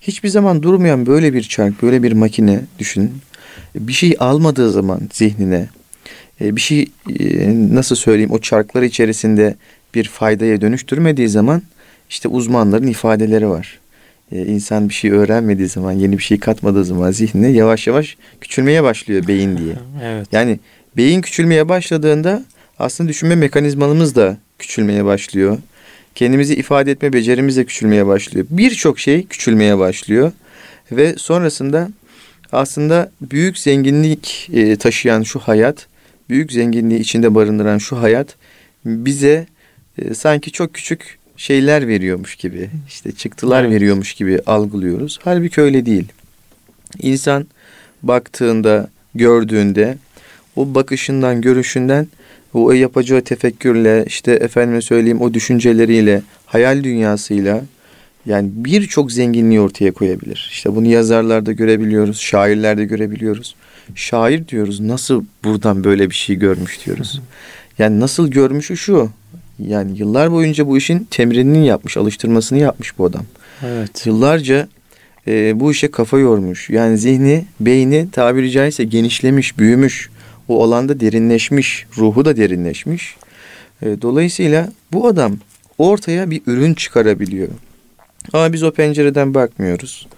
Hiçbir 0.00 0.28
zaman 0.28 0.62
durmayan 0.62 1.06
böyle 1.06 1.34
bir 1.34 1.42
çark, 1.42 1.82
böyle 1.82 2.02
bir 2.02 2.12
makine 2.12 2.60
düşün. 2.78 3.12
Bir 3.74 3.92
şey 3.92 4.16
almadığı 4.18 4.72
zaman 4.72 5.00
zihnine, 5.12 5.68
e, 6.40 6.56
bir 6.56 6.60
şey 6.60 6.86
e, 7.20 7.48
nasıl 7.74 7.96
söyleyeyim 7.96 8.30
o 8.30 8.38
çarklar 8.38 8.82
içerisinde 8.82 9.54
bir 9.94 10.04
faydaya 10.04 10.60
dönüştürmediği 10.60 11.28
zaman 11.28 11.62
işte 12.10 12.28
uzmanların 12.28 12.86
ifadeleri 12.86 13.48
var. 13.48 13.78
e, 14.32 14.46
insan 14.46 14.88
bir 14.88 14.94
şey 14.94 15.10
öğrenmediği 15.10 15.68
zaman, 15.68 15.92
yeni 15.92 16.18
bir 16.18 16.22
şey 16.22 16.38
katmadığı 16.38 16.84
zaman 16.84 17.10
zihnine 17.10 17.48
yavaş 17.48 17.86
yavaş 17.86 18.16
küçülmeye 18.40 18.82
başlıyor 18.82 19.28
beyin 19.28 19.56
diye. 19.58 19.74
Evet. 20.02 20.26
Yani 20.32 20.60
beyin 20.96 21.20
küçülmeye 21.20 21.68
başladığında 21.68 22.42
aslında 22.78 23.08
düşünme 23.10 23.34
mekanizmalarımız 23.34 24.14
da 24.14 24.36
küçülmeye 24.58 25.04
başlıyor. 25.04 25.58
Kendimizi 26.14 26.54
ifade 26.54 26.90
etme 26.90 27.12
becerimiz 27.12 27.56
de 27.56 27.64
küçülmeye 27.64 28.06
başlıyor. 28.06 28.46
Birçok 28.50 28.98
şey 28.98 29.26
küçülmeye 29.26 29.78
başlıyor. 29.78 30.32
Ve 30.92 31.14
sonrasında 31.16 31.88
aslında 32.52 33.10
büyük 33.20 33.58
zenginlik 33.58 34.50
e, 34.52 34.76
taşıyan 34.76 35.22
şu 35.22 35.38
hayat, 35.38 35.86
büyük 36.28 36.52
zenginliği 36.52 37.00
içinde 37.00 37.34
barındıran 37.34 37.78
şu 37.78 38.02
hayat 38.02 38.36
bize 38.84 39.46
e, 39.98 40.14
sanki 40.14 40.52
çok 40.52 40.74
küçük 40.74 41.18
şeyler 41.36 41.88
veriyormuş 41.88 42.36
gibi, 42.36 42.70
işte 42.88 43.12
çıktılar 43.12 43.64
evet. 43.64 43.74
veriyormuş 43.74 44.14
gibi 44.14 44.40
algılıyoruz. 44.46 45.18
Halbuki 45.24 45.60
öyle 45.60 45.86
değil. 45.86 46.08
İnsan 47.02 47.46
baktığında, 48.02 48.90
gördüğünde 49.14 49.98
o 50.56 50.74
bakışından, 50.74 51.40
görüşünden 51.40 52.06
o 52.54 52.72
yapacağı 52.72 53.20
tefekkürle, 53.20 54.04
işte 54.06 54.32
efendime 54.32 54.82
söyleyeyim 54.82 55.20
o 55.20 55.34
düşünceleriyle, 55.34 56.22
hayal 56.46 56.84
dünyasıyla 56.84 57.62
yani 58.26 58.50
birçok 58.54 59.12
zenginliği 59.12 59.60
ortaya 59.60 59.92
koyabilir. 59.92 60.48
İşte 60.52 60.76
bunu 60.76 60.86
yazarlarda 60.86 61.52
görebiliyoruz, 61.52 62.20
şairlerde 62.20 62.84
görebiliyoruz. 62.84 63.54
Şair 63.94 64.48
diyoruz 64.48 64.80
nasıl 64.80 65.24
buradan 65.44 65.84
böyle 65.84 66.10
bir 66.10 66.14
şey 66.14 66.36
görmüş 66.36 66.86
diyoruz. 66.86 67.20
Yani 67.78 68.00
nasıl 68.00 68.28
görmüşü 68.28 68.76
şu. 68.76 69.10
Yani 69.58 69.98
yıllar 69.98 70.32
boyunca 70.32 70.66
bu 70.66 70.78
işin 70.78 71.06
temrinini 71.10 71.66
yapmış, 71.66 71.96
alıştırmasını 71.96 72.58
yapmış 72.58 72.98
bu 72.98 73.04
adam. 73.04 73.24
Evet. 73.66 74.06
Yıllarca 74.06 74.68
e, 75.26 75.60
bu 75.60 75.72
işe 75.72 75.90
kafa 75.90 76.18
yormuş. 76.18 76.70
Yani 76.70 76.98
zihni, 76.98 77.44
beyni 77.60 78.10
tabiri 78.10 78.50
caizse 78.50 78.84
genişlemiş, 78.84 79.58
büyümüş. 79.58 80.10
O 80.48 80.64
alanda 80.64 81.00
derinleşmiş, 81.00 81.86
ruhu 81.98 82.24
da 82.24 82.36
derinleşmiş. 82.36 83.16
E, 83.82 84.02
dolayısıyla 84.02 84.72
bu 84.92 85.06
adam 85.06 85.36
ortaya 85.78 86.30
bir 86.30 86.42
ürün 86.46 86.74
çıkarabiliyor. 86.74 87.48
Ama 88.32 88.52
biz 88.52 88.62
o 88.62 88.70
pencereden 88.70 89.34
bakmıyoruz. 89.34 90.08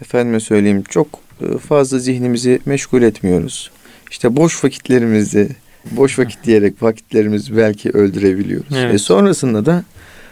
Efendime 0.00 0.40
söyleyeyim 0.40 0.84
çok 0.88 1.06
e, 1.40 1.58
fazla 1.58 1.98
zihnimizi 1.98 2.60
meşgul 2.66 3.02
etmiyoruz. 3.02 3.70
İşte 4.10 4.36
boş 4.36 4.64
vakitlerimizi, 4.64 5.48
boş 5.90 6.18
vakit 6.18 6.44
diyerek 6.44 6.82
vakitlerimizi 6.82 7.56
belki 7.56 7.90
öldürebiliyoruz. 7.90 8.76
Evet. 8.76 8.94
E 8.94 8.98
sonrasında 8.98 9.66
da 9.66 9.84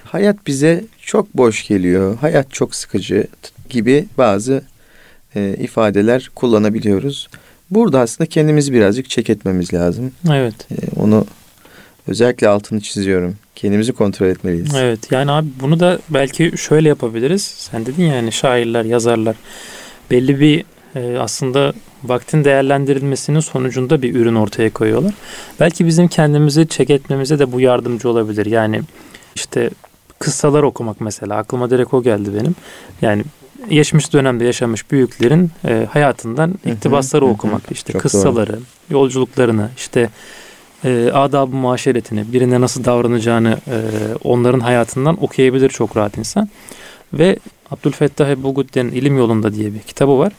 hayat 0.05 0.47
bize 0.47 0.85
çok 1.03 1.37
boş 1.37 1.69
geliyor, 1.69 2.17
hayat 2.19 2.53
çok 2.53 2.75
sıkıcı 2.75 3.27
gibi 3.69 4.07
bazı 4.19 4.63
e, 5.37 5.57
ifadeler 5.61 6.31
kullanabiliyoruz. 6.35 7.29
Burada 7.71 8.01
aslında 8.01 8.29
kendimizi 8.29 8.73
birazcık 8.73 9.11
çek 9.11 9.31
etmemiz 9.31 9.75
lazım. 9.75 10.13
Evet. 10.33 10.55
E, 10.71 11.01
onu 11.01 11.27
özellikle 12.07 12.49
altını 12.49 12.81
çiziyorum. 12.81 13.37
Kendimizi 13.55 13.93
kontrol 13.93 14.27
etmeliyiz. 14.27 14.75
Evet 14.75 15.13
yani 15.13 15.31
abi 15.31 15.49
bunu 15.61 15.81
da 15.81 15.99
belki 16.11 16.53
şöyle 16.57 16.89
yapabiliriz. 16.89 17.43
Sen 17.43 17.87
dedin 17.87 18.05
yani 18.05 18.33
şairler, 18.33 18.85
yazarlar 18.85 19.37
belli 20.11 20.41
bir 20.41 20.65
e, 20.95 21.19
aslında 21.19 21.73
vaktin 22.05 22.45
değerlendirilmesinin 22.45 23.41
sonucunda 23.41 24.03
bir 24.03 24.15
ürün 24.15 24.35
ortaya 24.35 24.71
koyuyorlar. 24.71 25.15
Belki 25.61 25.87
bizim 25.87 26.09
kendimizi 26.09 26.69
çek 26.69 26.91
etmemize 26.91 27.39
de 27.39 27.53
bu 27.53 27.61
yardımcı 27.61 28.09
olabilir. 28.09 28.47
Yani 28.47 28.83
işte 29.35 29.71
kıssalar 30.19 30.63
okumak 30.63 31.01
mesela 31.01 31.37
aklıma 31.37 31.71
direkt 31.71 31.95
o 31.95 32.03
geldi 32.03 32.31
benim. 32.41 32.55
Yani 33.03 33.25
geçmiş 33.71 34.13
dönemde 34.13 34.45
yaşamış 34.45 34.91
büyüklerin 34.91 35.51
e, 35.65 35.87
hayatından 35.91 36.55
iktibasları 36.65 37.25
hı 37.25 37.29
hı, 37.29 37.33
okumak, 37.33 37.63
işte 37.71 37.93
Çok 37.93 38.03
kıssaları, 38.03 38.53
doğru. 38.53 38.61
yolculuklarını, 38.91 39.71
işte 39.77 40.11
e, 40.85 41.11
adab-ı 41.15 41.57
muaşeretini, 41.57 42.33
birine 42.33 42.61
nasıl 42.61 42.85
davranacağını 42.85 43.59
e, 43.69 43.77
onların 44.25 44.61
hayatından 44.61 45.25
okuyabilir 45.25 45.69
çok 45.69 45.97
rahat 45.97 46.19
insan. 46.19 46.49
Ve 47.13 47.39
Abdülfettah 47.71 48.29
Ebu 48.29 48.55
Gudden'in 48.55 48.93
İlim 48.93 49.19
Yolunda 49.19 49.55
diye 49.55 49.75
bir 49.75 49.79
kitabı 49.81 50.19
var. 50.19 50.33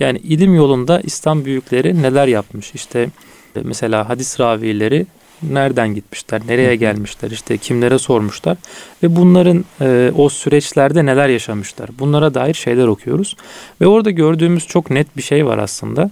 Yani 0.00 0.18
ilim 0.18 0.54
yolunda 0.54 1.00
İslam 1.00 1.44
büyükleri 1.44 2.02
neler 2.02 2.26
yapmış? 2.26 2.74
İşte 2.74 3.10
e, 3.56 3.60
mesela 3.62 4.08
hadis 4.08 4.40
ravileri 4.40 5.06
nereden 5.42 5.94
gitmişler, 5.94 6.42
nereye 6.48 6.76
gelmişler, 6.76 7.30
işte 7.30 7.58
kimlere 7.58 7.98
sormuşlar 7.98 8.56
ve 9.02 9.16
bunların 9.16 9.64
e, 9.80 10.12
o 10.16 10.28
süreçlerde 10.28 11.06
neler 11.06 11.28
yaşamışlar. 11.28 11.90
Bunlara 11.98 12.34
dair 12.34 12.54
şeyler 12.54 12.86
okuyoruz 12.86 13.36
ve 13.80 13.86
orada 13.86 14.10
gördüğümüz 14.10 14.66
çok 14.66 14.90
net 14.90 15.16
bir 15.16 15.22
şey 15.22 15.46
var 15.46 15.58
aslında. 15.58 16.10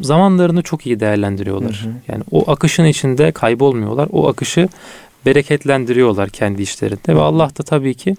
Zamanlarını 0.00 0.62
çok 0.62 0.86
iyi 0.86 1.00
değerlendiriyorlar. 1.00 1.80
Hı 1.84 1.88
hı. 1.88 1.92
Yani 2.08 2.24
o 2.30 2.50
akışın 2.50 2.84
içinde 2.84 3.32
kaybolmuyorlar. 3.32 4.08
O 4.12 4.28
akışı 4.28 4.68
bereketlendiriyorlar 5.26 6.30
kendi 6.30 6.62
işlerinde 6.62 7.16
ve 7.16 7.20
Allah 7.20 7.50
da 7.58 7.62
tabii 7.62 7.94
ki 7.94 8.16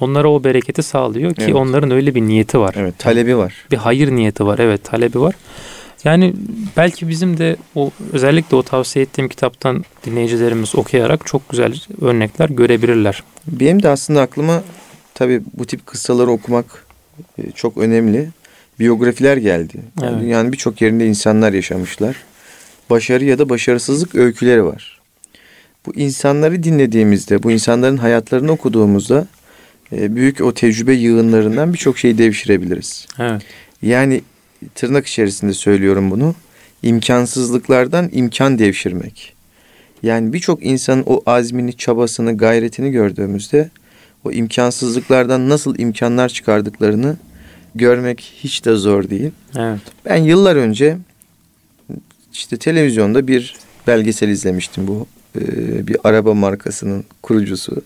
onlara 0.00 0.28
o 0.28 0.44
bereketi 0.44 0.82
sağlıyor 0.82 1.34
ki 1.34 1.42
evet. 1.44 1.54
onların 1.54 1.90
öyle 1.90 2.14
bir 2.14 2.22
niyeti 2.22 2.58
var. 2.58 2.74
Evet, 2.78 2.98
talebi 2.98 3.36
var. 3.36 3.54
Bir 3.70 3.76
hayır 3.76 4.10
niyeti 4.10 4.46
var. 4.46 4.58
Evet, 4.58 4.84
talebi 4.84 5.20
var. 5.20 5.34
Yani 6.06 6.34
belki 6.76 7.08
bizim 7.08 7.38
de 7.38 7.56
o 7.74 7.90
özellikle 8.12 8.56
o 8.56 8.62
tavsiye 8.62 9.02
ettiğim 9.02 9.28
kitaptan 9.28 9.84
dinleyicilerimiz 10.04 10.76
okuyarak 10.76 11.26
çok 11.26 11.48
güzel 11.48 11.74
örnekler 12.00 12.48
görebilirler. 12.48 13.22
Benim 13.46 13.82
de 13.82 13.88
aslında 13.88 14.20
aklıma 14.20 14.62
tabii 15.14 15.42
bu 15.54 15.66
tip 15.66 15.86
kıssaları 15.86 16.30
okumak 16.30 16.86
e, 17.38 17.50
çok 17.50 17.76
önemli. 17.76 18.28
Biyografiler 18.80 19.36
geldi. 19.36 19.74
Yani 20.02 20.12
evet. 20.12 20.22
Dünyanın 20.22 20.52
birçok 20.52 20.82
yerinde 20.82 21.06
insanlar 21.06 21.52
yaşamışlar. 21.52 22.16
Başarı 22.90 23.24
ya 23.24 23.38
da 23.38 23.48
başarısızlık 23.48 24.14
öyküleri 24.14 24.64
var. 24.64 25.00
Bu 25.86 25.94
insanları 25.94 26.62
dinlediğimizde, 26.62 27.42
bu 27.42 27.50
insanların 27.50 27.96
hayatlarını 27.96 28.52
okuduğumuzda 28.52 29.26
e, 29.92 30.16
büyük 30.16 30.40
o 30.40 30.54
tecrübe 30.54 30.92
yığınlarından 30.92 31.72
birçok 31.72 31.98
şeyi 31.98 32.18
devşirebiliriz. 32.18 33.06
Evet. 33.18 33.42
Yani 33.82 34.22
tırnak 34.74 35.06
içerisinde 35.06 35.52
söylüyorum 35.52 36.10
bunu. 36.10 36.34
İmkansızlıklardan 36.82 38.10
imkan 38.12 38.58
devşirmek. 38.58 39.32
Yani 40.02 40.32
birçok 40.32 40.64
insanın 40.66 41.04
o 41.06 41.22
azmini, 41.26 41.76
çabasını, 41.76 42.36
gayretini 42.36 42.90
gördüğümüzde 42.90 43.70
o 44.24 44.32
imkansızlıklardan 44.32 45.48
nasıl 45.48 45.78
imkanlar 45.78 46.28
çıkardıklarını 46.28 47.16
görmek 47.74 48.20
hiç 48.20 48.64
de 48.64 48.74
zor 48.74 49.10
değil. 49.10 49.30
Evet. 49.56 49.80
Ben 50.04 50.16
yıllar 50.16 50.56
önce 50.56 50.96
işte 52.32 52.56
televizyonda 52.56 53.28
bir 53.28 53.56
belgesel 53.86 54.28
izlemiştim 54.28 54.88
bu 54.88 55.06
e, 55.40 55.42
bir 55.86 55.96
araba 56.04 56.34
markasının 56.34 57.04
kurucusu 57.22 57.82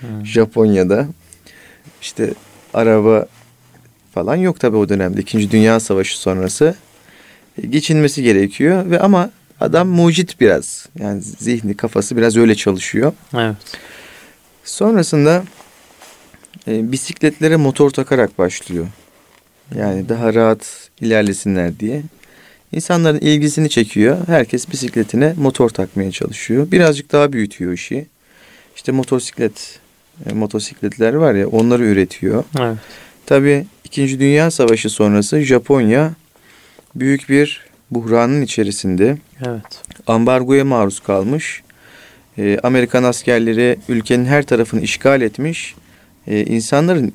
hmm. 0.00 0.26
Japonya'da 0.26 1.06
işte 2.02 2.34
araba 2.74 3.26
falan 4.14 4.36
yok 4.36 4.60
tabii 4.60 4.76
o 4.76 4.88
dönemde. 4.88 5.20
İkinci 5.20 5.50
Dünya 5.50 5.80
Savaşı 5.80 6.18
sonrası 6.20 6.74
e, 7.62 7.66
geçinmesi 7.66 8.22
gerekiyor 8.22 8.90
ve 8.90 9.00
ama 9.00 9.30
adam 9.60 9.88
mucit 9.88 10.40
biraz. 10.40 10.88
Yani 10.98 11.22
zihni, 11.22 11.76
kafası 11.76 12.16
biraz 12.16 12.36
öyle 12.36 12.54
çalışıyor. 12.54 13.12
Evet. 13.34 13.56
Sonrasında 14.64 15.44
e, 16.68 16.92
bisikletlere 16.92 17.56
motor 17.56 17.90
takarak 17.90 18.38
başlıyor. 18.38 18.86
Yani 19.74 20.08
daha 20.08 20.34
rahat 20.34 20.90
ilerlesinler 21.00 21.80
diye. 21.80 22.02
İnsanların 22.72 23.20
ilgisini 23.20 23.68
çekiyor. 23.68 24.18
Herkes 24.26 24.70
bisikletine 24.72 25.34
motor 25.36 25.70
takmaya 25.70 26.10
çalışıyor. 26.10 26.70
Birazcık 26.70 27.12
daha 27.12 27.32
büyütüyor 27.32 27.72
işi. 27.72 28.06
İşte 28.76 28.92
motosiklet, 28.92 29.80
e, 30.26 30.32
motosikletler 30.32 31.14
var 31.14 31.34
ya 31.34 31.48
onları 31.48 31.84
üretiyor. 31.84 32.44
Evet. 32.60 32.76
Tabii 33.26 33.66
İkinci 33.94 34.20
Dünya 34.20 34.50
Savaşı 34.50 34.90
sonrası 34.90 35.40
Japonya 35.40 36.12
büyük 36.94 37.28
bir 37.28 37.60
buhranın 37.90 38.42
içerisinde. 38.42 39.18
Evet. 39.46 39.82
Ambargoya 40.06 40.64
maruz 40.64 41.00
kalmış. 41.00 41.62
Ee, 42.38 42.58
Amerikan 42.62 43.02
askerleri 43.02 43.78
ülkenin 43.88 44.24
her 44.24 44.46
tarafını 44.46 44.80
işgal 44.80 45.20
etmiş. 45.20 45.74
Ee, 46.26 46.44
insanların 46.44 47.12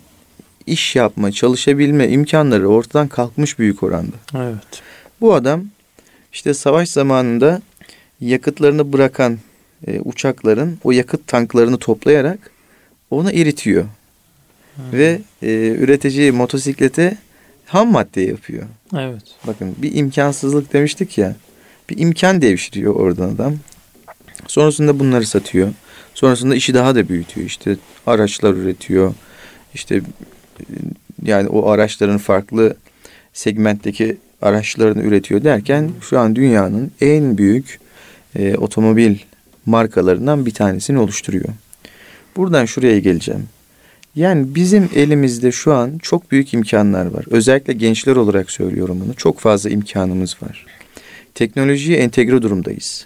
iş 0.65 0.95
yapma, 0.95 1.31
çalışabilme 1.31 2.07
imkanları 2.07 2.67
ortadan 2.67 3.07
kalkmış 3.07 3.59
büyük 3.59 3.83
oranda. 3.83 4.15
Evet. 4.35 4.81
Bu 5.21 5.33
adam 5.33 5.65
işte 6.33 6.53
savaş 6.53 6.89
zamanında 6.89 7.61
yakıtlarını 8.21 8.93
bırakan 8.93 9.37
e, 9.87 9.99
uçakların 9.99 10.79
o 10.83 10.91
yakıt 10.91 11.27
tanklarını 11.27 11.77
toplayarak 11.77 12.51
onu 13.11 13.31
eritiyor. 13.31 13.85
Ve 14.93 15.21
e, 15.41 15.67
üretici 15.67 16.31
motosiklete 16.31 17.17
ham 17.65 17.91
madde 17.91 18.21
yapıyor. 18.21 18.63
Evet. 18.97 19.23
Bakın 19.47 19.75
bir 19.77 19.95
imkansızlık 19.95 20.73
demiştik 20.73 21.17
ya. 21.17 21.35
Bir 21.89 21.97
imkan 21.97 22.41
devşiriyor 22.41 22.95
oradan 22.95 23.29
adam. 23.29 23.55
Sonrasında 24.47 24.99
bunları 24.99 25.25
satıyor. 25.25 25.69
Sonrasında 26.13 26.55
işi 26.55 26.73
daha 26.73 26.95
da 26.95 27.09
büyütüyor. 27.09 27.47
İşte 27.47 27.77
araçlar 28.07 28.53
üretiyor. 28.53 29.13
İşte 29.73 30.01
yani 31.23 31.49
o 31.49 31.69
araçların 31.69 32.17
farklı 32.17 32.75
segmentteki 33.33 34.17
araçlarını 34.41 35.03
üretiyor 35.03 35.43
derken 35.43 35.91
şu 36.09 36.19
an 36.19 36.35
dünyanın 36.35 36.91
en 37.01 37.37
büyük 37.37 37.79
e, 38.35 38.55
otomobil 38.55 39.17
markalarından 39.65 40.45
bir 40.45 40.53
tanesini 40.53 40.99
oluşturuyor. 40.99 41.49
Buradan 42.35 42.65
şuraya 42.65 42.99
geleceğim. 42.99 43.47
Yani 44.15 44.55
bizim 44.55 44.89
elimizde 44.95 45.51
şu 45.51 45.73
an 45.73 45.97
çok 45.97 46.31
büyük 46.31 46.53
imkanlar 46.53 47.05
var. 47.05 47.25
Özellikle 47.29 47.73
gençler 47.73 48.15
olarak 48.15 48.51
söylüyorum 48.51 49.01
bunu. 49.05 49.13
Çok 49.13 49.39
fazla 49.39 49.69
imkanımız 49.69 50.37
var. 50.41 50.65
Teknolojiye 51.35 51.97
entegre 51.97 52.41
durumdayız. 52.41 53.05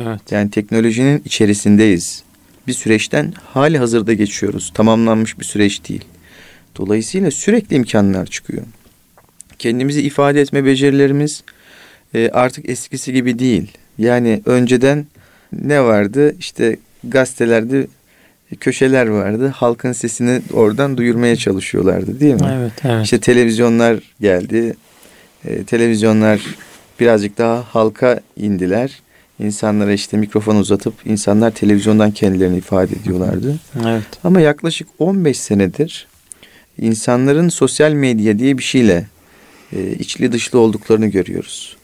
Evet. 0.00 0.20
Yani 0.30 0.50
teknolojinin 0.50 1.22
içerisindeyiz. 1.24 2.22
Bir 2.66 2.72
süreçten 2.72 3.32
hali 3.44 3.78
hazırda 3.78 4.12
geçiyoruz. 4.12 4.72
Tamamlanmış 4.74 5.38
bir 5.38 5.44
süreç 5.44 5.88
değil. 5.88 6.04
Dolayısıyla 6.76 7.30
sürekli 7.30 7.76
imkanlar 7.76 8.26
çıkıyor. 8.26 8.62
Kendimizi 9.58 10.02
ifade 10.02 10.40
etme 10.40 10.64
becerilerimiz 10.64 11.42
e, 12.14 12.30
artık 12.30 12.68
eskisi 12.68 13.12
gibi 13.12 13.38
değil. 13.38 13.70
Yani 13.98 14.42
önceden 14.44 15.06
ne 15.52 15.82
vardı? 15.82 16.36
İşte 16.38 16.76
gazetelerde 17.04 17.86
köşeler 18.60 19.06
vardı. 19.06 19.48
Halkın 19.56 19.92
sesini 19.92 20.42
oradan 20.52 20.96
duyurmaya 20.96 21.36
çalışıyorlardı 21.36 22.20
değil 22.20 22.34
mi? 22.34 22.48
Evet, 22.52 22.72
evet. 22.84 23.04
İşte 23.04 23.20
televizyonlar 23.20 23.98
geldi. 24.20 24.74
E, 25.44 25.64
televizyonlar 25.64 26.40
birazcık 27.00 27.38
daha 27.38 27.62
halka 27.62 28.20
indiler. 28.36 29.02
İnsanlara 29.38 29.92
işte 29.92 30.16
mikrofon 30.16 30.56
uzatıp 30.56 30.94
insanlar 31.04 31.50
televizyondan 31.50 32.10
kendilerini 32.10 32.56
ifade 32.56 32.94
ediyorlardı. 33.02 33.56
Evet. 33.86 34.04
Ama 34.24 34.40
yaklaşık 34.40 34.88
15 34.98 35.40
senedir 35.40 36.06
insanların 36.78 37.48
sosyal 37.48 37.92
medya 37.92 38.38
diye 38.38 38.58
bir 38.58 38.62
şeyle 38.62 39.06
e, 39.72 39.92
içli 39.92 40.32
dışlı 40.32 40.58
olduklarını 40.58 41.06
görüyoruz. 41.06 41.76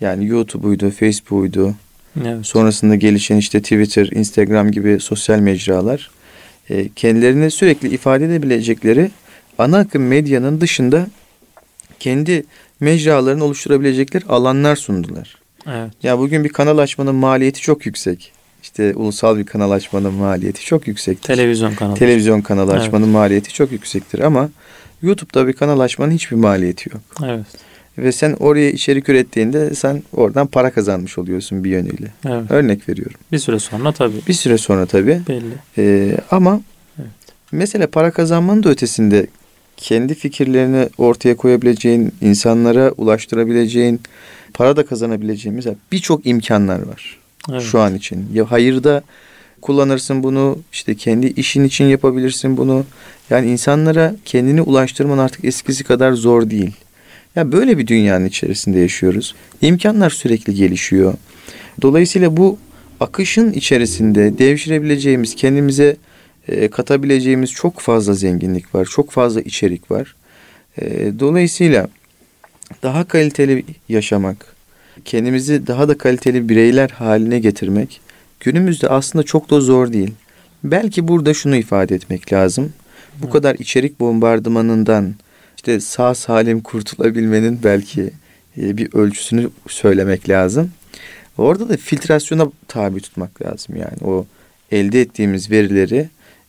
Yani 0.00 0.26
YouTube'uydu, 0.26 0.90
Facebook'uydu, 0.90 1.74
Evet. 2.20 2.46
sonrasında 2.46 2.94
gelişen 2.94 3.36
işte 3.36 3.62
Twitter, 3.62 4.06
Instagram 4.06 4.70
gibi 4.70 5.00
sosyal 5.00 5.38
mecralar 5.38 6.10
e, 6.70 6.88
kendilerini 6.88 7.50
sürekli 7.50 7.88
ifade 7.88 8.24
edebilecekleri 8.24 9.10
ana 9.58 9.78
akım 9.78 10.06
medyanın 10.06 10.60
dışında 10.60 11.06
kendi 12.00 12.44
mecralarını 12.80 13.44
oluşturabilecekleri 13.44 14.24
alanlar 14.28 14.76
sundular. 14.76 15.38
Evet. 15.66 15.90
Ya 16.02 16.18
bugün 16.18 16.44
bir 16.44 16.48
kanal 16.48 16.78
açmanın 16.78 17.14
maliyeti 17.14 17.60
çok 17.60 17.86
yüksek. 17.86 18.32
İşte 18.62 18.94
ulusal 18.94 19.38
bir 19.38 19.46
kanal 19.46 19.70
açmanın 19.70 20.14
maliyeti 20.14 20.64
çok 20.64 20.88
yüksek. 20.88 21.22
Televizyon 21.22 21.74
kanalı. 21.74 21.96
Televizyon 21.96 22.40
kanalı 22.40 22.72
Evet. 22.72 22.82
açmanın 22.82 23.08
maliyeti 23.08 23.52
çok 23.52 23.72
yüksektir 23.72 24.18
ama 24.18 24.48
YouTube'da 25.02 25.46
bir 25.48 25.52
kanal 25.52 25.80
açmanın 25.80 26.10
hiçbir 26.10 26.36
maliyeti 26.36 26.90
yok. 26.92 27.02
Evet. 27.24 27.46
Ve 27.98 28.12
sen 28.12 28.36
oraya 28.40 28.70
içerik 28.70 29.08
ürettiğinde 29.08 29.74
sen 29.74 30.02
oradan 30.12 30.46
para 30.46 30.70
kazanmış 30.70 31.18
oluyorsun 31.18 31.64
bir 31.64 31.70
yönüyle. 31.70 32.06
Evet. 32.26 32.50
Örnek 32.50 32.88
veriyorum. 32.88 33.16
Bir 33.32 33.38
süre 33.38 33.58
sonra 33.58 33.92
tabii 33.92 34.16
Bir 34.28 34.32
süre 34.32 34.58
sonra 34.58 34.86
tabii. 34.86 35.20
belli. 35.28 35.54
Ee, 35.78 36.16
ama 36.30 36.60
Evet. 36.98 37.08
mesela 37.52 37.86
para 37.86 38.10
kazanmanın 38.10 38.62
da 38.62 38.68
ötesinde 38.70 39.26
kendi 39.76 40.14
fikirlerini 40.14 40.88
ortaya 40.98 41.36
koyabileceğin, 41.36 42.12
insanlara 42.20 42.90
ulaştırabileceğin, 42.96 44.00
para 44.54 44.76
da 44.76 44.86
kazanabileceğimiz 44.86 45.66
birçok 45.92 46.26
imkanlar 46.26 46.82
var 46.82 47.18
Evet. 47.50 47.62
şu 47.62 47.80
an 47.80 47.94
için. 47.94 48.26
Ya 48.32 48.50
hayırda 48.50 49.02
kullanırsın 49.62 50.22
bunu, 50.22 50.58
işte 50.72 50.94
kendi 50.94 51.26
işin 51.26 51.64
için 51.64 51.84
yapabilirsin 51.84 52.56
bunu. 52.56 52.84
Yani 53.30 53.50
insanlara 53.50 54.14
kendini 54.24 54.62
ulaştırman 54.62 55.18
artık 55.18 55.44
eskisi 55.44 55.84
kadar 55.84 56.12
zor 56.12 56.50
değil. 56.50 56.72
Ya 57.36 57.52
böyle 57.52 57.78
bir 57.78 57.86
dünyanın 57.86 58.26
içerisinde 58.26 58.78
yaşıyoruz. 58.78 59.34
İmkanlar 59.60 60.10
sürekli 60.10 60.54
gelişiyor. 60.54 61.14
Dolayısıyla 61.82 62.36
bu 62.36 62.58
akışın 63.00 63.52
içerisinde 63.52 64.38
devşirebileceğimiz, 64.38 65.34
kendimize 65.34 65.96
e, 66.48 66.68
katabileceğimiz 66.68 67.52
çok 67.52 67.80
fazla 67.80 68.14
zenginlik 68.14 68.74
var. 68.74 68.84
Çok 68.84 69.10
fazla 69.10 69.40
içerik 69.40 69.90
var. 69.90 70.14
E, 70.78 71.12
dolayısıyla 71.18 71.88
daha 72.82 73.04
kaliteli 73.04 73.64
yaşamak, 73.88 74.54
kendimizi 75.04 75.66
daha 75.66 75.88
da 75.88 75.98
kaliteli 75.98 76.48
bireyler 76.48 76.90
haline 76.90 77.38
getirmek 77.38 78.00
günümüzde 78.40 78.88
aslında 78.88 79.22
çok 79.22 79.50
da 79.50 79.60
zor 79.60 79.92
değil. 79.92 80.10
Belki 80.64 81.08
burada 81.08 81.34
şunu 81.34 81.56
ifade 81.56 81.94
etmek 81.94 82.32
lazım. 82.32 82.72
Bu 83.22 83.30
kadar 83.30 83.54
içerik 83.54 84.00
bombardımanından 84.00 85.14
işte 85.64 85.80
sağ 85.80 86.14
salim 86.14 86.60
kurtulabilmenin 86.60 87.60
belki 87.64 88.10
e, 88.58 88.76
bir 88.76 88.94
ölçüsünü 88.94 89.50
söylemek 89.68 90.28
lazım. 90.28 90.70
Orada 91.38 91.68
da 91.68 91.76
filtrasyona 91.76 92.46
tabi 92.68 93.00
tutmak 93.00 93.42
lazım 93.42 93.76
yani 93.76 93.98
o 94.04 94.26
elde 94.70 95.00
ettiğimiz 95.00 95.50
verileri, 95.50 96.08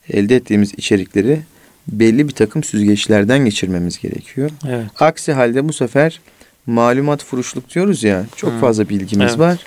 elde 0.09 0.35
ettiğimiz 0.35 0.73
içerikleri 0.77 1.39
belli 1.87 2.27
bir 2.27 2.33
takım 2.33 2.63
süzgeçlerden 2.63 3.45
geçirmemiz 3.45 3.97
gerekiyor. 3.97 4.49
Evet. 4.67 4.85
Aksi 4.99 5.33
halde 5.33 5.67
bu 5.67 5.73
sefer 5.73 6.19
malumat 6.65 7.23
furuşluk 7.23 7.73
diyoruz 7.75 8.03
ya 8.03 8.25
çok 8.35 8.53
Hı. 8.53 8.59
fazla 8.59 8.89
bilgimiz 8.89 9.29
Evet. 9.29 9.39
var 9.39 9.59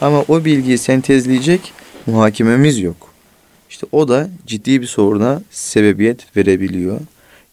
ama 0.00 0.24
o 0.28 0.44
bilgiyi 0.44 0.78
sentezleyecek 0.78 1.72
muhakememiz 2.06 2.78
yok. 2.78 3.12
İşte 3.70 3.86
o 3.92 4.08
da 4.08 4.28
ciddi 4.46 4.80
bir 4.80 4.86
soruna 4.86 5.42
sebebiyet 5.50 6.36
verebiliyor. 6.36 7.00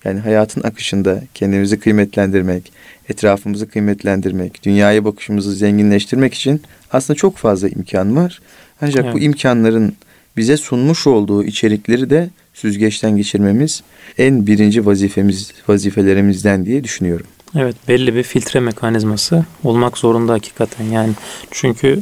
Yani 0.06 0.20
hayatın 0.20 0.64
akışında 0.64 1.24
kendimizi 1.34 1.80
kıymetlendirmek, 1.80 2.72
etrafımızı 3.10 3.70
kıymetlendirmek, 3.70 4.64
dünyaya 4.64 5.06
bakışımızı 5.06 5.54
zenginleştirmek 5.54 6.34
için 6.34 6.62
aslında 6.92 7.18
çok 7.18 7.38
fazla 7.38 7.70
imkan 7.70 8.16
var. 8.16 8.42
Ancak 8.82 9.06
bu 9.06 9.18
Evet. 9.18 9.24
imkanların 9.24 9.96
bize 10.38 10.58
sunmuş 10.58 11.08
olduğu 11.08 11.44
içerikleri 11.44 12.10
de 12.10 12.30
süzgeçten 12.54 13.18
geçirmemiz 13.18 13.84
en 14.18 14.48
birinci 14.48 14.86
vazifemiz 14.86 15.52
vazifelerimizden 15.68 16.66
diye 16.66 16.84
düşünüyorum. 16.84 17.26
Evet 17.56 17.76
belli 17.88 18.16
bir 18.16 18.24
filtre 18.24 18.60
mekanizması 18.60 19.46
olmak 19.64 19.98
zorunda 19.98 20.34
hakikaten 20.34 20.86
yani 20.86 21.14
çünkü 21.52 22.00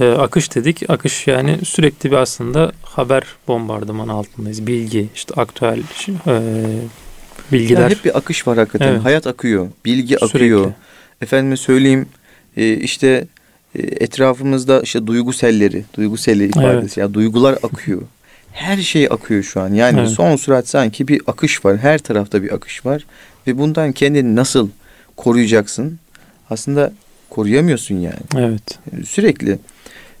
e, 0.00 0.08
akış 0.08 0.54
dedik 0.54 0.90
akış 0.90 1.26
yani 1.26 1.58
sürekli 1.64 2.10
bir 2.10 2.16
aslında 2.16 2.72
haber 2.82 3.22
bombardımanı 3.48 4.12
altındayız 4.12 4.66
bilgi 4.66 5.08
işte 5.14 5.34
aktüel 5.40 5.82
e, 6.26 6.42
bilgiler 7.52 7.80
Ya 7.80 7.88
hep 7.90 8.04
bir 8.04 8.18
akış 8.18 8.46
var 8.46 8.58
hakikaten. 8.58 8.88
Evet. 8.88 9.04
Hayat 9.04 9.26
akıyor, 9.26 9.68
bilgi 9.84 10.14
Sürekli. 10.14 10.26
akıyor. 10.36 10.72
Efendime 11.20 11.56
söyleyeyim 11.56 12.06
e, 12.56 12.74
işte 12.74 13.26
e, 13.74 13.82
etrafımızda 13.82 14.80
işte 14.80 15.06
duygu 15.06 15.32
selleri, 15.32 15.84
duygu 15.96 16.16
selli 16.16 16.44
ifadesi 16.44 16.76
Evet. 16.80 16.96
ya 16.96 17.14
duygular 17.14 17.52
akıyor. 17.62 18.02
Her 18.52 18.76
şey 18.76 19.06
akıyor 19.10 19.42
şu 19.42 19.60
an. 19.60 19.72
Yani 19.74 20.00
Evet. 20.00 20.10
son 20.10 20.36
sürat 20.36 20.68
sanki 20.68 21.08
bir 21.08 21.22
akış 21.26 21.64
var. 21.64 21.76
Her 21.78 21.98
tarafta 21.98 22.42
bir 22.42 22.54
akış 22.54 22.86
var 22.86 23.06
ve 23.46 23.58
bundan 23.58 23.92
kendini 23.92 24.36
nasıl 24.36 24.68
koruyacaksın? 25.16 25.98
Aslında 26.50 26.92
koruyamıyorsun 27.30 27.94
yani. 27.94 28.20
evet 28.38 28.78
Sürekli. 29.08 29.58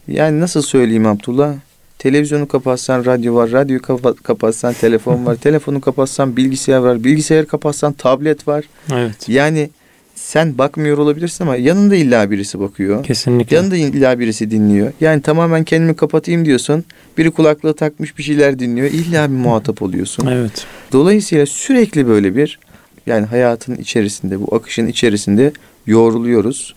Yani 0.08 0.40
nasıl 0.40 0.62
söyleyeyim 0.62 1.06
Abdullah? 1.06 1.54
Televizyonu 1.98 2.48
kapatsan 2.48 3.04
radyo 3.04 3.34
var, 3.34 3.52
radyoyu 3.52 3.82
kapa- 3.82 4.14
kapatsan 4.22 4.74
telefon 4.74 5.26
var, 5.26 5.36
telefonu 5.40 5.80
kapatsan 5.80 6.36
bilgisayar 6.36 6.78
var, 6.78 7.04
bilgisayar 7.04 7.46
kapatsan 7.46 7.92
tablet 7.92 8.48
var. 8.48 8.64
evet 8.92 9.28
Yani 9.28 9.70
sen 10.14 10.58
bakmıyor 10.58 10.98
olabilirsin 10.98 11.44
ama 11.44 11.56
yanında 11.56 11.96
illa 11.96 12.30
birisi 12.30 12.60
bakıyor. 12.60 13.04
kesinlikle 13.04 13.56
Yanında 13.56 13.76
illa 13.76 14.18
birisi 14.18 14.50
dinliyor. 14.50 14.92
Yani 15.00 15.22
tamamen 15.22 15.64
kendimi 15.64 15.96
kapatayım 15.96 16.44
diyorsun. 16.44 16.84
Biri 17.18 17.30
kulaklığı 17.30 17.74
takmış 17.74 18.18
bir 18.18 18.22
şeyler 18.22 18.58
dinliyor. 18.58 18.86
İlla 18.90 19.28
bir 19.30 19.34
muhatap 19.36 19.82
oluyorsun. 19.82 20.26
evet 20.26 20.66
Dolayısıyla 20.92 21.46
sürekli 21.46 22.06
böyle 22.08 22.36
bir 22.36 22.58
yani 23.06 23.26
hayatın 23.26 23.74
içerisinde 23.76 24.40
bu 24.40 24.54
akışın 24.54 24.86
içerisinde 24.86 25.52
yoğruluyoruz. 25.86 26.74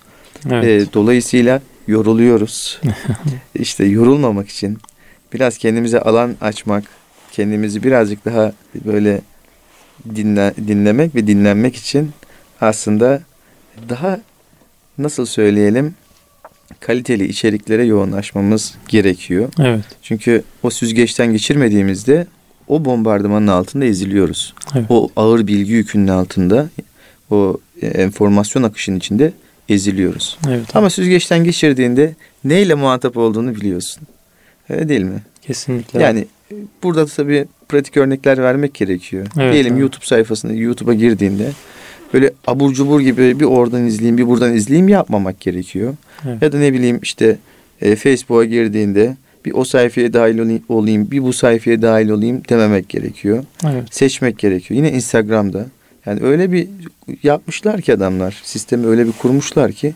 evet 0.52 0.90
E, 0.90 0.94
dolayısıyla 0.94 1.62
yoruluyoruz. 1.88 2.82
işte 3.56 3.86
yorulmamak 3.86 4.50
için 4.50 4.78
biraz 5.34 5.58
kendimize 5.58 6.00
alan 6.00 6.36
açmak, 6.42 6.84
kendimizi 7.32 7.84
birazcık 7.84 8.26
daha 8.26 8.54
böyle 8.86 9.22
dinle, 10.16 10.54
dinlemek 10.68 11.16
ve 11.16 11.28
dinlenmek 11.28 11.76
için 11.76 12.12
aslında 12.62 13.22
daha 13.90 14.20
nasıl 14.98 15.26
söyleyelim 15.26 15.96
kaliteli 16.80 17.26
içeriklere 17.28 17.84
yoğunlaşmamız 17.84 18.76
gerekiyor. 18.88 19.50
evet 19.60 19.84
Çünkü 20.02 20.44
o 20.64 20.70
süzgeçten 20.70 21.32
geçirmediğimizde 21.32 22.28
o 22.68 22.86
bombardımanın 22.86 23.48
altında 23.48 23.86
eziliyoruz. 23.86 24.54
Evet. 24.76 24.86
O 24.90 25.10
ağır 25.16 25.48
bilgi 25.48 25.74
yükünün 25.74 26.08
altında 26.08 26.70
o 27.32 27.58
e, 27.82 27.88
enformasyon 27.88 28.64
akışının 28.64 28.98
içinde 28.98 29.34
eziliyoruz. 29.70 30.38
evet 30.50 30.76
Ama 30.76 30.90
süzgeçten 30.90 31.44
geçirdiğinde 31.44 32.16
neyle 32.44 32.74
muhatap 32.74 33.18
olduğunu 33.18 33.56
biliyorsun. 33.56 34.04
Öyle 34.70 34.90
değil 34.90 35.04
mi? 35.04 35.22
kesinlikle 35.42 36.02
Yani 36.02 36.26
burada 36.84 37.06
tabii 37.06 37.46
pratik 37.70 37.98
örnekler 37.98 38.38
vermek 38.38 38.74
gerekiyor. 38.74 39.28
Evet, 39.40 39.54
Diyelim 39.54 39.74
evet. 39.74 39.82
YouTube 39.82 40.06
sayfasında 40.06 40.54
YouTube'a 40.54 40.94
girdiğinde 40.94 41.52
böyle 42.14 42.32
abur 42.48 42.74
cubur 42.74 43.02
gibi 43.02 43.40
bir 43.40 43.46
oradan 43.46 43.86
izleyeyim 43.86 44.18
bir 44.18 44.28
buradan 44.28 44.54
izleyeyim 44.54 44.88
yapmamak 44.88 45.40
gerekiyor. 45.40 45.96
Evet. 46.28 46.42
Ya 46.42 46.52
da 46.52 46.58
ne 46.58 46.74
bileyim 46.74 47.00
işte 47.04 47.38
e, 47.82 47.96
Facebook'a 47.96 48.46
girdiğinde 48.46 49.18
bir 49.46 49.52
o 49.54 49.64
sayfaya 49.64 50.14
dahil 50.14 50.60
olayım, 50.70 51.12
bir 51.12 51.24
bu 51.24 51.34
sayfaya 51.34 51.82
dahil 51.82 52.10
olayım 52.10 52.42
dememek 52.50 52.90
gerekiyor. 52.90 53.44
Evet. 53.64 53.84
Seçmek 53.92 54.38
gerekiyor. 54.38 54.78
Yine 54.78 54.92
Instagram'da 54.92 55.66
yani 56.06 56.20
öyle 56.24 56.52
bir 56.52 56.68
yapmışlar 57.24 57.82
ki 57.82 57.94
adamlar 57.94 58.42
sistemi 58.44 58.88
öyle 58.88 59.08
bir 59.08 59.12
kurmuşlar 59.12 59.72
ki 59.72 59.88
e, 59.88 59.94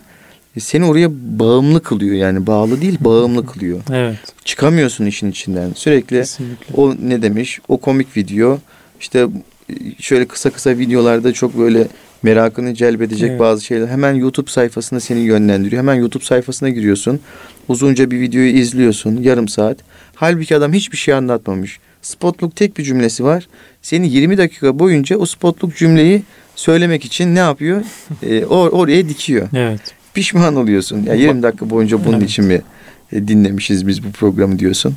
seni 0.60 0.86
oraya 0.86 1.10
bağımlı 1.40 1.84
kılıyor 1.84 2.16
yani 2.16 2.48
bağlı 2.48 2.82
değil 2.82 2.98
bağımlı 3.00 3.46
kılıyor. 3.54 3.80
Evet. 3.94 4.18
Çıkamıyorsun 4.46 5.06
işin 5.06 5.32
içinden. 5.32 5.72
Sürekli 5.76 6.18
Kesinlikle. 6.18 6.74
o 6.76 6.96
ne 7.02 7.22
demiş? 7.22 7.60
O 7.68 7.78
komik 7.78 8.18
video 8.18 8.60
işte 9.00 9.28
e, 9.70 9.74
şöyle 10.00 10.26
kısa 10.26 10.50
kısa 10.50 10.78
videolarda 10.78 11.34
çok 11.34 11.58
böyle 11.58 11.88
merakını 12.24 12.74
celbedecek 12.76 13.30
Evet. 13.30 13.40
bazı 13.40 13.66
şeyler. 13.66 13.88
Hemen 13.88 14.14
YouTube 14.14 14.50
sayfasına 14.50 15.00
seni 15.00 15.20
yönlendiriyor. 15.20 15.80
Hemen 15.82 15.96
YouTube 15.96 16.24
sayfasına 16.24 16.70
giriyorsun. 16.70 17.20
Uzunca 17.68 18.12
bir 18.12 18.20
videoyu 18.20 18.50
izliyorsun. 18.50 19.22
Yarım 19.22 19.48
saat. 19.48 19.78
Halbuki 20.16 20.56
adam 20.56 20.74
hiçbir 20.74 20.98
şey 20.98 21.14
anlatmamış. 21.14 21.80
Spotluk 22.02 22.56
tek 22.56 22.78
bir 22.78 22.84
cümlesi 22.84 23.24
var. 23.24 23.48
Seni 23.82 24.10
20 24.10 24.38
dakika 24.38 24.80
boyunca 24.80 25.18
o 25.18 25.26
spotluk 25.26 25.76
cümleyi 25.78 26.24
söylemek 26.56 27.06
için 27.06 27.36
ne 27.36 27.40
yapıyor? 27.40 27.82
Ee, 28.24 28.28
or- 28.42 28.70
oraya 28.70 29.10
dikiyor. 29.10 29.48
Evet. 29.56 29.82
Pişman 30.14 30.56
oluyorsun. 30.56 31.04
Ya 31.04 31.14
20 31.14 31.44
dakika 31.44 31.70
boyunca 31.70 32.06
bunun 32.06 32.18
Evet. 32.20 32.30
için 32.30 32.46
mi 32.46 32.62
e, 33.12 33.28
dinlemişiz 33.28 33.88
biz 33.88 34.04
bu 34.04 34.12
programı 34.12 34.60
diyorsun. 34.60 34.96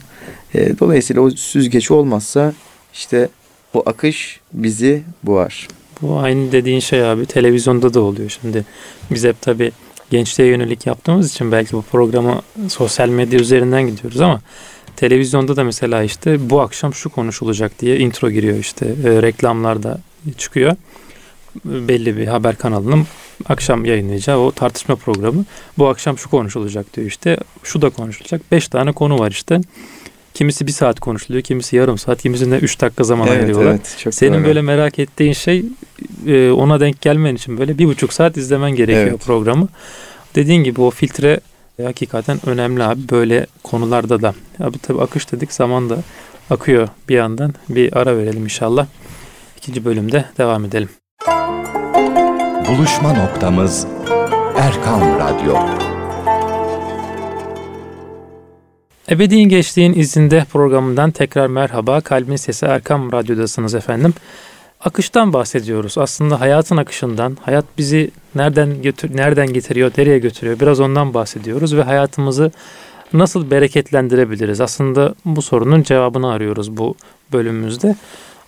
E, 0.54 0.78
dolayısıyla 0.78 1.22
o 1.22 1.30
süzgeç 1.30 1.90
olmazsa 1.90 2.52
işte 2.94 3.28
o 3.74 3.82
akış 3.86 4.40
bizi 4.52 5.02
boğar. 5.22 5.68
Bu 6.02 6.18
aynı 6.18 6.52
dediğin 6.52 6.80
şey 6.80 7.04
abi 7.10 7.26
televizyonda 7.26 7.94
da 7.94 8.00
oluyor 8.00 8.38
şimdi. 8.42 8.64
Biz 9.10 9.24
hep 9.24 9.40
tabii 9.42 9.72
gençliğe 10.10 10.48
yönelik 10.48 10.86
yaptığımız 10.86 11.32
için 11.32 11.52
belki 11.52 11.72
bu 11.72 11.82
programı 11.82 12.42
sosyal 12.68 13.08
medya 13.08 13.40
üzerinden 13.40 13.86
gidiyoruz 13.86 14.20
ama 14.20 14.40
televizyonda 14.96 15.56
da 15.56 15.64
mesela 15.64 16.02
işte 16.02 16.50
bu 16.50 16.60
akşam 16.60 16.94
şu 16.94 17.10
konuşulacak 17.10 17.80
diye 17.80 17.98
intro 17.98 18.30
giriyor 18.30 18.58
işte 18.58 18.86
e, 19.04 19.22
reklamlarda 19.22 19.98
çıkıyor. 20.38 20.76
Belli 21.64 22.16
bir 22.16 22.26
haber 22.26 22.56
kanalının 22.56 23.06
akşam 23.48 23.84
yayınlayacağı 23.84 24.38
o 24.38 24.52
tartışma 24.52 24.96
programı 24.96 25.44
bu 25.78 25.88
akşam 25.88 26.18
şu 26.18 26.30
konuşulacak 26.30 26.96
diyor 26.96 27.06
işte 27.06 27.36
şu 27.62 27.82
da 27.82 27.90
konuşulacak. 27.90 28.52
Beş 28.52 28.68
tane 28.68 28.92
konu 28.92 29.18
var 29.18 29.30
işte. 29.30 29.60
Kimisi 30.34 30.66
bir 30.66 30.72
saat 30.72 31.00
konuşuluyor, 31.00 31.42
kimisi 31.44 31.76
yarım 31.76 31.98
saat, 31.98 32.22
kimisinde 32.22 32.58
üç 32.58 32.80
dakika 32.80 33.04
zaman 33.04 33.28
ayırıyorlar. 33.28 33.78
çok 33.98 34.14
Senin 34.14 34.38
doğru. 34.38 34.44
böyle 34.44 34.62
merak 34.62 34.98
ettiğin 34.98 35.32
şey 35.32 35.64
e, 36.26 36.50
ona 36.50 36.80
denk 36.80 37.00
gelmen 37.00 37.34
için 37.34 37.58
böyle 37.58 37.78
bir 37.78 37.86
buçuk 37.86 38.12
saat 38.12 38.36
izlemen 38.36 38.70
gerekiyor 38.70 39.06
Evet. 39.06 39.20
programı. 39.24 39.68
Dediğin 40.34 40.64
gibi 40.64 40.80
o 40.80 40.90
filtre 40.90 41.40
hakikaten 41.82 42.40
önemli 42.46 42.82
abi 42.82 43.00
böyle 43.10 43.46
konularda 43.62 44.22
da. 44.22 44.34
Abi 44.60 44.78
tabii 44.78 45.00
akış 45.00 45.32
dedik 45.32 45.52
zaman 45.52 45.90
da 45.90 45.98
akıyor 46.50 46.88
bir 47.08 47.14
yandan. 47.14 47.54
Bir 47.68 47.96
ara 47.96 48.16
verelim 48.18 48.44
inşallah. 48.44 48.86
İkinci 49.56 49.84
bölümde 49.84 50.24
devam 50.38 50.64
edelim. 50.64 50.88
Buluşma 52.68 53.12
noktamız 53.12 53.86
Erkam 54.56 55.00
Radyo. 55.00 55.56
Ebediğin 59.10 59.48
Geçtiğin 59.48 59.92
izinde 59.92 60.44
programından 60.52 61.10
tekrar 61.10 61.46
merhaba. 61.46 62.00
Kalbin 62.00 62.36
Sesi 62.36 62.66
Erkam 62.66 63.12
Radyo'dasınız 63.12 63.74
efendim. 63.74 64.14
Akıştan 64.80 65.32
bahsediyoruz. 65.32 65.98
Aslında 65.98 66.40
hayatın 66.40 66.76
akışından, 66.76 67.36
hayat 67.42 67.64
bizi 67.78 68.10
nereden 68.34 68.82
götür 68.82 69.16
nereden 69.16 69.52
getiriyor, 69.52 69.92
nereye 69.98 70.18
götürüyor? 70.18 70.60
Biraz 70.60 70.80
ondan 70.80 71.14
bahsediyoruz 71.14 71.76
ve 71.76 71.82
hayatımızı 71.82 72.52
nasıl 73.12 73.50
bereketlendirebiliriz? 73.50 74.60
Aslında 74.60 75.14
bu 75.24 75.42
sorunun 75.42 75.82
cevabını 75.82 76.30
arıyoruz 76.30 76.76
bu 76.76 76.94
bölümümüzde. 77.32 77.96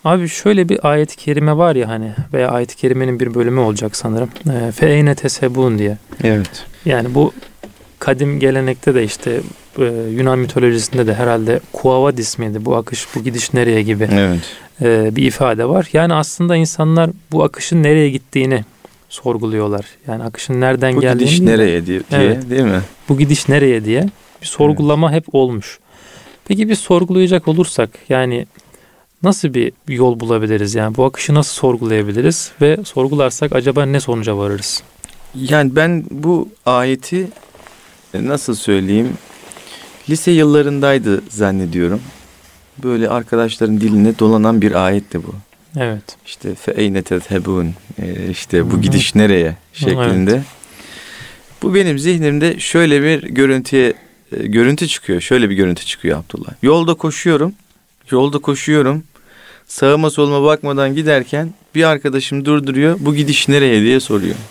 Abi 0.04 0.28
şöyle 0.28 0.68
bir 0.68 0.90
ayet-i 0.90 1.16
kerime 1.16 1.56
var 1.56 1.76
ya 1.76 1.88
hani 1.88 2.12
veya 2.32 2.48
ayet-i 2.48 2.76
kerimenin 2.76 3.20
bir 3.20 3.34
bölümü 3.34 3.60
olacak 3.60 3.96
sanırım. 3.96 4.28
Ee, 4.50 4.72
Fe 4.72 4.90
eyne 4.90 5.14
tesebun 5.14 5.78
diye. 5.78 5.98
Evet. 6.24 6.66
Yani 6.84 7.14
bu 7.14 7.32
kadim 7.98 8.40
gelenekte 8.40 8.94
de 8.94 9.04
işte 9.04 9.40
e, 9.78 9.84
Yunan 10.10 10.38
mitolojisinde 10.38 11.06
de 11.06 11.14
herhalde 11.14 11.60
Kuavad 11.72 12.18
ismiydi. 12.18 12.64
Bu 12.64 12.76
akış, 12.76 13.06
bu 13.14 13.22
gidiş 13.24 13.54
nereye 13.54 13.82
gibi 13.82 14.08
Evet. 14.12 14.40
e, 14.82 15.16
bir 15.16 15.22
ifade 15.22 15.68
var. 15.68 15.88
Yani 15.92 16.14
aslında 16.14 16.56
insanlar 16.56 17.10
bu 17.32 17.44
akışın 17.44 17.82
nereye 17.82 18.10
gittiğini 18.10 18.64
sorguluyorlar. 19.08 19.84
Yani 20.06 20.22
akışın 20.24 20.60
nereden 20.60 20.96
Bu 20.96 21.00
geldiğini 21.00 21.18
gidiş 21.24 21.38
değil 21.38 21.50
de, 21.50 21.52
nereye 21.52 21.86
diye, 21.86 22.00
diye 22.10 22.20
Evet. 22.20 22.50
değil 22.50 22.62
mi? 22.64 22.80
bu 23.08 23.18
gidiş 23.18 23.48
nereye 23.48 23.84
diye 23.84 24.04
bir 24.42 24.46
sorgulama 24.46 25.12
hep 25.12 25.34
olmuş. 25.34 25.78
Peki 26.44 26.68
biz 26.68 26.78
sorgulayacak 26.78 27.48
olursak 27.48 27.90
yani 28.08 28.46
nasıl 29.22 29.54
bir 29.54 29.72
yol 29.88 30.20
bulabiliriz? 30.20 30.74
Yani 30.74 30.96
bu 30.96 31.04
akışı 31.04 31.34
nasıl 31.34 31.54
sorgulayabiliriz 31.54 32.52
ve 32.60 32.76
sorgularsak 32.84 33.52
acaba 33.54 33.86
ne 33.86 34.00
sonuca 34.00 34.38
varırız? 34.38 34.82
Yani 35.34 35.76
ben 35.76 36.04
bu 36.10 36.48
ayeti 36.66 37.28
e, 38.14 38.26
nasıl 38.26 38.54
söyleyeyim 38.54 39.12
lise 40.10 40.30
yıllarındaydı 40.30 41.22
zannediyorum. 41.28 42.00
Böyle 42.82 43.08
arkadaşların 43.08 43.80
diline 43.80 44.18
dolanan 44.18 44.62
bir 44.62 44.84
ayetti 44.84 45.22
bu. 45.22 45.34
Evet. 45.76 46.16
İşte 46.26 46.54
fe 46.54 46.72
eyne 46.72 47.02
tezhebun 47.02 47.74
e, 48.02 48.30
işte 48.30 48.70
bu 48.70 48.80
gidiş 48.80 49.14
nereye 49.14 49.56
şeklinde. 49.72 50.42
Bu 51.62 51.74
benim 51.74 51.98
zihnimde 51.98 52.58
şöyle 52.58 53.02
bir 53.02 53.22
görüntüye 53.22 53.94
e, 54.32 54.46
görüntü 54.46 54.88
çıkıyor. 54.88 55.20
Şöyle 55.20 55.50
bir 55.50 55.54
görüntü 55.54 55.86
çıkıyor 55.86 56.18
Abdullah. 56.18 56.52
Yolda 56.62 56.94
koşuyorum. 56.94 57.54
Yolda 58.12 58.38
koşuyorum. 58.38 59.02
Sağıma 59.66 60.10
soluma 60.10 60.42
bakmadan 60.42 60.94
giderken 60.94 61.54
bir 61.74 61.84
arkadaşım 61.84 62.44
durduruyor. 62.44 62.96
Bu 63.00 63.14
gidiş 63.14 63.48
nereye 63.48 63.82
diye 63.82 64.00
soruyor. 64.00 64.34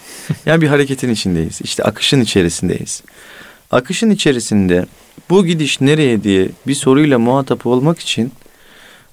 Yani 0.45 0.61
bir 0.61 0.67
hareketin 0.67 1.09
içindeyiz. 1.09 1.61
İşte 1.61 1.83
akışın 1.83 2.21
içerisindeyiz. 2.21 3.03
Akışın 3.71 4.09
içerisinde 4.09 4.85
bu 5.29 5.45
gidiş 5.45 5.81
nereye 5.81 6.23
diye 6.23 6.49
bir 6.67 6.75
soruyla 6.75 7.19
muhatap 7.19 7.65
olmak 7.65 7.99
için 7.99 8.31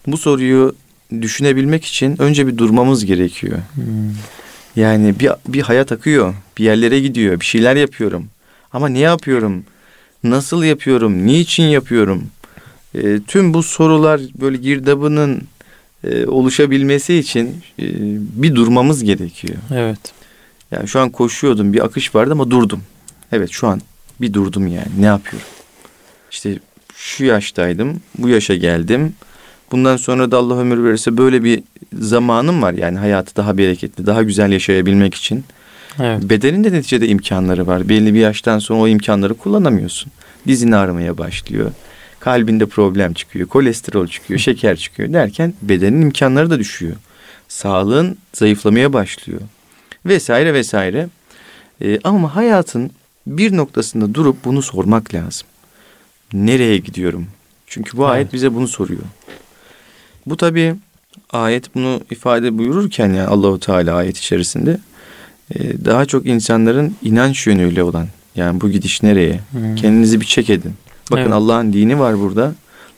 bu 0.07 0.17
soruyu 0.17 0.75
düşünebilmek 1.23 1.85
için 1.85 2.23
önce 2.23 2.47
bir 2.47 2.59
durmamız 2.59 3.05
gerekiyor. 3.05 3.59
Hmm. 3.75 3.85
Yani 4.77 5.21
bir, 5.21 5.31
bir 5.49 5.63
hayat 5.63 5.93
akıyor, 5.93 6.35
bir 6.59 6.65
yerlere 6.65 7.01
gidiyor, 7.01 7.41
bir 7.41 7.45
şeyler 7.45 7.77
yapıyorum. 7.77 8.29
Ama 8.73 8.89
ne 8.89 8.99
yapıyorum, 8.99 9.65
nasıl 10.25 10.65
yapıyorum, 10.65 11.27
niçin 11.27 11.65
yapıyorum? 11.65 12.27
E, 12.95 13.21
tüm 13.21 13.55
bu 13.55 13.63
sorular 13.63 14.21
böyle 14.41 14.57
girdabının 14.57 15.43
e, 16.05 16.27
oluşabilmesi 16.27 17.15
için 17.15 17.47
e, 17.79 17.87
bir 18.43 18.55
durmamız 18.55 19.05
gerekiyor. 19.05 19.59
Evet. 19.75 19.99
Yani 20.71 20.89
şu 20.89 21.01
an 21.01 21.11
koşuyordum, 21.11 21.73
bir 21.73 21.85
akış 21.85 22.15
vardı 22.15 22.33
ama 22.33 22.51
durdum. 22.51 22.83
Evet 23.33 23.51
şu 23.53 23.69
an 23.69 23.81
bir 24.21 24.33
durdum 24.33 24.67
yani. 24.67 24.89
Ne 24.99 25.07
yapıyorum? 25.07 25.49
İşte 26.31 26.59
şu 26.97 27.25
yaştaydım, 27.25 28.01
bu 28.19 28.29
yaşa 28.29 28.55
geldim. 28.55 29.15
Bundan 29.73 29.97
sonra 29.97 30.31
da 30.31 30.39
Allah 30.39 30.59
ömür 30.59 30.85
verirse 30.85 31.17
böyle 31.17 31.45
bir 31.45 31.63
zamanım 31.93 32.63
var 32.63 32.73
yani 32.73 32.99
hayatı 32.99 33.37
daha 33.37 33.59
bereketli, 33.59 34.07
daha 34.07 34.23
güzel 34.23 34.53
yaşayabilmek 34.53 35.15
için. 35.15 35.45
Evet. 36.01 36.23
Bedenin 36.23 36.65
de 36.65 36.73
neticede 36.73 37.09
imkanları 37.09 37.67
var. 37.67 37.89
Belli 37.89 38.15
bir 38.15 38.19
yaştan 38.19 38.59
sonra 38.59 38.81
o 38.81 38.89
imkanları 38.89 39.35
kullanamıyorsun. 39.35 40.13
Dizin 40.47 40.73
ağrımaya 40.73 41.19
başlıyor. 41.19 41.71
Kalbinde 42.25 42.67
problem 42.67 43.13
çıkıyor, 43.15 43.49
kolesterol 43.49 44.07
çıkıyor, 44.07 44.41
şeker 44.41 44.77
çıkıyor 44.77 45.13
derken 45.13 45.55
bedenin 45.63 46.03
imkanları 46.03 46.51
da 46.51 46.59
düşüyor. 46.59 46.97
Sağlığın 47.49 48.19
zayıflamaya 48.33 48.93
başlıyor. 48.93 49.41
Vesaire 50.07 50.55
vesaire. 50.55 51.09
Ee, 51.83 51.99
ama 52.05 52.37
hayatın 52.37 52.91
bir 53.27 53.57
noktasında 53.57 54.15
durup 54.15 54.45
bunu 54.45 54.63
sormak 54.63 55.15
lazım. 55.15 55.47
Nereye 56.33 56.79
gidiyorum? 56.79 57.27
Çünkü 57.67 57.97
bu 57.97 58.03
Evet. 58.03 58.13
ayet 58.13 58.33
bize 58.33 58.55
bunu 58.55 58.69
soruyor. 58.69 59.03
Bu 60.27 60.37
tabii 60.37 60.75
ayet 61.31 61.75
bunu 61.75 62.01
ifade 62.11 62.59
buyururken 62.59 63.09
yani 63.09 63.29
Allahu 63.29 63.61
Teala 63.61 63.95
ayet 63.95 64.19
içerisinde 64.19 64.79
e, 65.55 65.85
daha 65.85 66.07
çok 66.07 66.27
insanların 66.27 66.97
inanç 67.03 67.47
yönüyle 67.47 67.83
olan 67.83 68.07
yani 68.37 68.61
bu 68.61 68.71
gidiş 68.71 69.03
nereye? 69.03 69.41
Hmm. 69.51 69.75
Kendinizi 69.75 70.21
bir 70.21 70.27
çek 70.27 70.51
edin. 70.51 70.75
Bakın 71.11 71.23
Evet. 71.23 71.33
Allah'ın 71.33 71.73
dini 71.73 71.99
var 71.99 72.21
burada. 72.21 72.55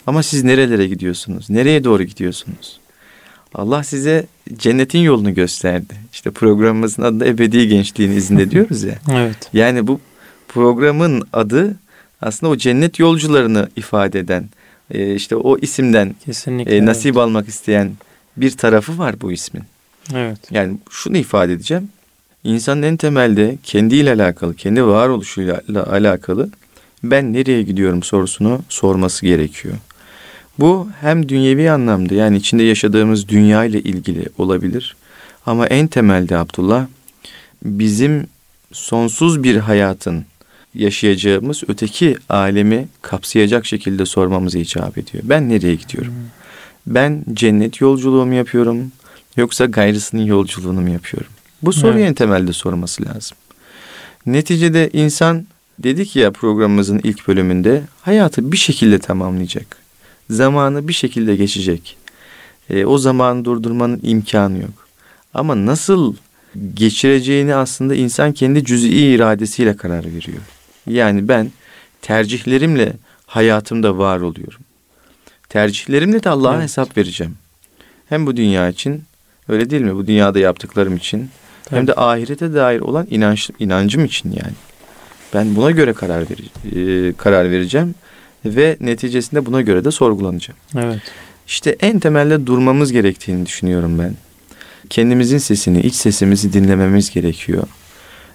Ama 0.07 0.23
siz 0.23 0.45
nerelere 0.45 0.87
gidiyorsunuz? 0.87 1.51
Nereye 1.51 1.85
doğru 1.85 2.03
gidiyorsunuz? 2.03 2.81
Allah 3.55 3.83
size 3.83 4.27
cennetin 4.57 4.99
yolunu 4.99 5.35
gösterdi. 5.35 5.95
İşte 6.13 6.31
programımızın 6.31 7.03
adı 7.03 7.21
da 7.21 7.27
Ebedi 7.27 7.69
Gençliğin 7.69 8.11
izinde 8.13 8.51
diyoruz 8.51 8.83
ya. 8.83 8.95
Evet. 9.13 9.51
Yani 9.53 9.87
bu 9.87 10.01
programın 10.49 11.23
adı 11.33 11.77
aslında 12.23 12.53
o 12.53 12.57
cennet 12.57 12.99
yolcularını 12.99 13.69
ifade 13.77 14.19
eden, 14.19 14.49
e, 14.91 15.15
işte 15.15 15.37
o 15.37 15.59
isimden 15.59 16.15
Kesinlikle. 16.25 16.77
e, 16.77 16.87
nasip 16.87 17.17
almak 17.17 17.49
isteyen 17.49 17.93
bir 18.37 18.51
tarafı 18.51 18.99
var 18.99 19.21
bu 19.21 19.33
ismin. 19.33 19.63
Evet. 20.15 20.39
Yani 20.51 20.79
şunu 20.91 21.17
ifade 21.17 21.53
edeceğim. 21.53 21.89
İnsanın 22.45 22.83
en 22.83 22.97
temelde 22.97 23.57
kendiyle 23.63 24.13
alakalı, 24.13 24.55
kendi 24.55 24.85
varoluşuyla 24.85 25.63
alakalı 25.91 26.51
ben 27.11 27.33
nereye 27.33 27.63
gidiyorum 27.63 28.03
sorusunu 28.03 28.61
sorması 28.69 29.27
gerekiyor. 29.27 29.75
Bu 30.59 30.89
hem 31.01 31.29
dünyevi 31.29 31.71
anlamda 31.71 32.15
yani 32.15 32.37
içinde 32.37 32.63
yaşadığımız 32.63 33.29
dünya 33.29 33.65
ile 33.65 33.81
ilgili 33.81 34.27
olabilir. 34.39 34.97
Ama 35.47 35.67
en 35.67 35.87
temelde 35.87 36.37
Abdullah 36.37 36.87
bizim 37.65 38.27
sonsuz 38.73 39.43
bir 39.43 39.57
hayatın 39.57 40.25
yaşayacağımız 40.75 41.63
öteki 41.69 42.17
alemi 42.29 42.89
kapsayacak 43.03 43.67
şekilde 43.67 44.07
sormamızı 44.07 44.59
icap 44.59 44.99
ediyor. 44.99 45.25
Ben 45.27 45.49
nereye 45.49 45.75
gidiyorum? 45.75 46.15
Ben 46.87 47.25
cennet 47.33 47.81
yolculuğu 47.81 48.27
mu 48.27 48.35
yapıyorum 48.35 48.93
yoksa 49.37 49.65
gayrısının 49.65 50.23
yolculuğunu 50.23 50.81
mu 50.81 50.91
yapıyorum? 50.91 51.31
Bu 51.63 51.73
soruyu 51.73 51.99
evet. 51.99 52.09
en 52.09 52.15
temelde 52.15 52.53
sorması 52.53 53.05
lazım. 53.07 53.37
Neticede 54.27 54.91
insan 54.93 55.47
dedik 55.79 56.17
ya 56.17 56.31
programımızın 56.31 57.01
ilk 57.05 57.29
bölümünde 57.29 57.83
hayatı 58.03 58.53
bir 58.53 58.57
şekilde 58.57 58.99
tamamlayacak. 58.99 59.77
Zamanı 60.31 60.89
bir 60.89 60.93
şekilde 60.93 61.37
geçecek. 61.37 61.97
E, 62.71 62.85
o 62.85 62.99
zamanı 62.99 63.45
durdurmanın 63.45 64.01
imkanı 64.03 64.59
yok. 64.59 64.87
Ama 65.35 65.67
nasıl 65.67 66.15
geçireceğini 66.75 67.55
aslında 67.55 67.95
insan 67.95 68.33
kendi 68.33 68.65
cüz'i 68.65 68.89
iradesiyle 68.89 69.77
karar 69.77 70.05
veriyor. 70.05 70.43
Yani 70.87 71.29
ben 71.29 71.51
tercihlerimle 72.03 72.93
hayatımda 73.27 73.99
var 73.99 74.21
oluyorum. 74.21 74.61
Tercihlerimle 75.49 76.23
de 76.23 76.31
Allah'a 76.31 76.55
evet. 76.55 76.63
hesap 76.63 76.97
vereceğim. 76.97 77.37
Hem 78.09 78.27
bu 78.27 78.37
dünya 78.37 78.69
için 78.69 79.05
öyle 79.49 79.71
değil 79.71 79.83
mi? 79.83 79.95
Bu 79.95 80.07
dünyada 80.07 80.39
yaptıklarım 80.39 80.97
için 80.97 81.31
Tabii. 81.65 81.77
hem 81.77 81.87
de 81.87 81.95
ahirete 81.95 82.55
dair 82.55 82.81
olan 82.81 83.07
inanç, 83.11 83.51
inancım 83.59 84.05
için 84.05 84.31
yani. 84.31 84.55
Ben 85.37 85.57
buna 85.57 85.71
göre 85.71 85.93
karar 85.93 86.25
ver, 86.31 86.39
e, 86.77 87.13
karar 87.13 87.51
vereceğim 87.51 87.95
ve 88.45 88.77
neticesinde 88.81 89.47
buna 89.47 89.63
göre 89.63 89.85
de 89.85 89.91
sorgulanacağım. 89.91 90.59
Evet. 90.79 91.01
İşte 91.47 91.77
en 91.81 91.99
temelde 91.99 92.47
durmamız 92.47 92.93
gerektiğini 92.93 93.47
düşünüyorum 93.47 93.99
ben. 93.99 94.15
Kendimizin 94.91 95.39
sesini, 95.39 95.81
iç 95.81 95.95
sesimizi 95.95 96.53
dinlememiz 96.53 97.11
gerekiyor. 97.11 97.63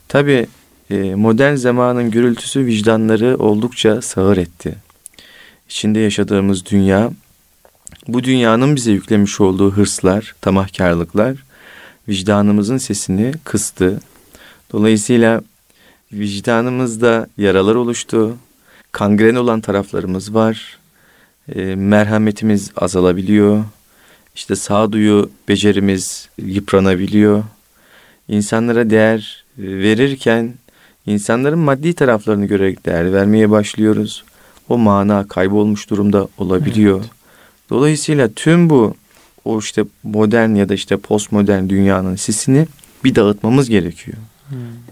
Tabii 0.08 0.48
e, 0.90 1.16
modern 1.16 1.56
zamanın 1.56 2.12
gürültüsü 2.12 2.66
vicdanları 2.66 3.38
oldukça 3.38 4.02
sağır 4.02 4.38
etti. 4.38 4.76
İçinde 5.70 6.00
yaşadığımız 6.00 6.66
dünya, 6.66 7.12
bu 8.08 8.24
dünyanın 8.24 8.76
bize 8.76 8.92
yüklemiş 8.92 9.42
olduğu 9.42 9.72
hırslar, 9.72 10.36
tamahkarlıklar 10.42 11.36
vicdanımızın 12.08 12.78
sesini 12.78 13.32
kıstı. 13.44 14.00
Dolayısıyla 14.72 15.42
vicdanımızda 16.14 17.28
yaralar 17.38 17.76
oluştu. 17.76 18.38
Kangren 18.92 19.36
olan 19.36 19.62
taraflarımız 19.62 20.34
var. 20.34 20.78
E, 21.56 21.76
merhametimiz 21.76 22.72
azalabiliyor. 22.76 23.64
İşte 24.36 24.56
sağduyu 24.56 25.30
becerimiz 25.48 26.30
yıpranabiliyor. 26.38 27.44
İnsanlara 28.28 28.90
değer 28.90 29.44
verirken 29.58 30.54
insanların 31.06 31.60
maddi 31.60 31.94
taraflarını 31.94 32.46
görerek 32.46 32.86
değer 32.86 33.14
vermeye 33.14 33.50
başlıyoruz. 33.50 34.24
O 34.70 34.78
mana 34.78 35.28
kaybolmuş 35.28 35.90
durumda 35.90 36.28
olabiliyor. 36.38 37.00
Evet. 37.00 37.10
Dolayısıyla 37.70 38.30
tüm 38.36 38.70
bu 38.70 38.96
o 39.46 39.60
işte 39.60 39.86
modern 40.04 40.56
ya 40.56 40.70
da 40.70 40.74
işte 40.74 40.98
postmodern 40.98 41.70
dünyanın 41.70 42.16
sisini 42.16 42.68
bir 43.04 43.16
dağıtmamız 43.16 43.70
gerekiyor. 43.70 44.18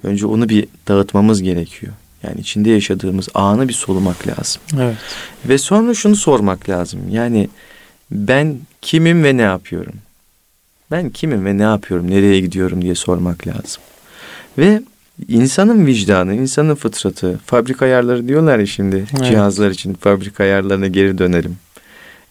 Önce 0.03 0.25
onu 0.25 0.49
bir 0.49 0.67
dağıtmamız 0.87 1.41
gerekiyor. 1.41 1.93
Yani 2.23 2.39
içinde 2.39 2.69
yaşadığımız 2.69 3.29
anı 3.33 3.67
bir 3.67 3.73
solumak 3.73 4.27
lazım. 4.27 4.61
Evet. 4.79 4.95
Ve 5.45 5.57
sonra 5.57 5.93
şunu 5.93 6.15
sormak 6.15 6.69
lazım. 6.69 6.99
Yani 7.11 7.49
ben 8.11 8.57
kimim 8.81 9.23
ve 9.23 9.37
ne 9.37 9.41
yapıyorum? 9.41 9.93
Ben 10.91 11.09
kimim 11.09 11.45
ve 11.45 11.57
ne 11.57 11.63
yapıyorum, 11.63 12.11
nereye 12.11 12.39
gidiyorum 12.39 12.81
diye 12.81 12.95
sormak 12.95 13.47
lazım. 13.47 13.81
Ve 14.57 14.81
insanın 15.27 15.85
vicdanı, 15.85 16.35
insanın 16.35 16.75
fıtratı, 16.75 17.39
fabrika 17.45 17.85
ayarları 17.85 18.27
diyorlar 18.27 18.59
ya 18.59 18.65
şimdi 18.65 18.95
evet. 18.95 19.25
cihazlar 19.25 19.71
için 19.71 19.93
fabrika 19.93 20.43
ayarlarına 20.43 20.87
geri 20.87 21.17
dönelim. 21.17 21.57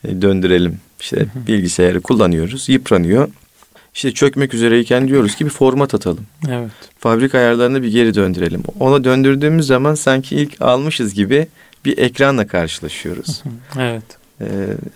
E, 0.04 0.22
döndürelim. 0.22 0.80
İşte 1.00 1.26
bilgisayarı 1.46 2.00
kullanıyoruz, 2.00 2.68
yıpranıyor. 2.68 3.28
İşte 3.94 4.12
çökmek 4.12 4.54
üzereyken 4.54 5.08
diyoruz 5.08 5.36
ki 5.36 5.44
bir 5.44 5.50
format 5.50 5.94
atalım. 5.94 6.26
Evet. 6.48 6.70
Fabrika 6.98 7.38
ayarlarını 7.38 7.82
bir 7.82 7.88
geri 7.88 8.14
döndürelim. 8.14 8.62
Ona 8.80 9.04
döndürdüğümüz 9.04 9.66
zaman 9.66 9.94
sanki 9.94 10.36
ilk 10.36 10.62
almışız 10.62 11.14
gibi 11.14 11.48
bir 11.84 11.98
ekranla 11.98 12.46
karşılaşıyoruz. 12.46 13.42
evet. 13.78 14.02
Ee, 14.40 14.46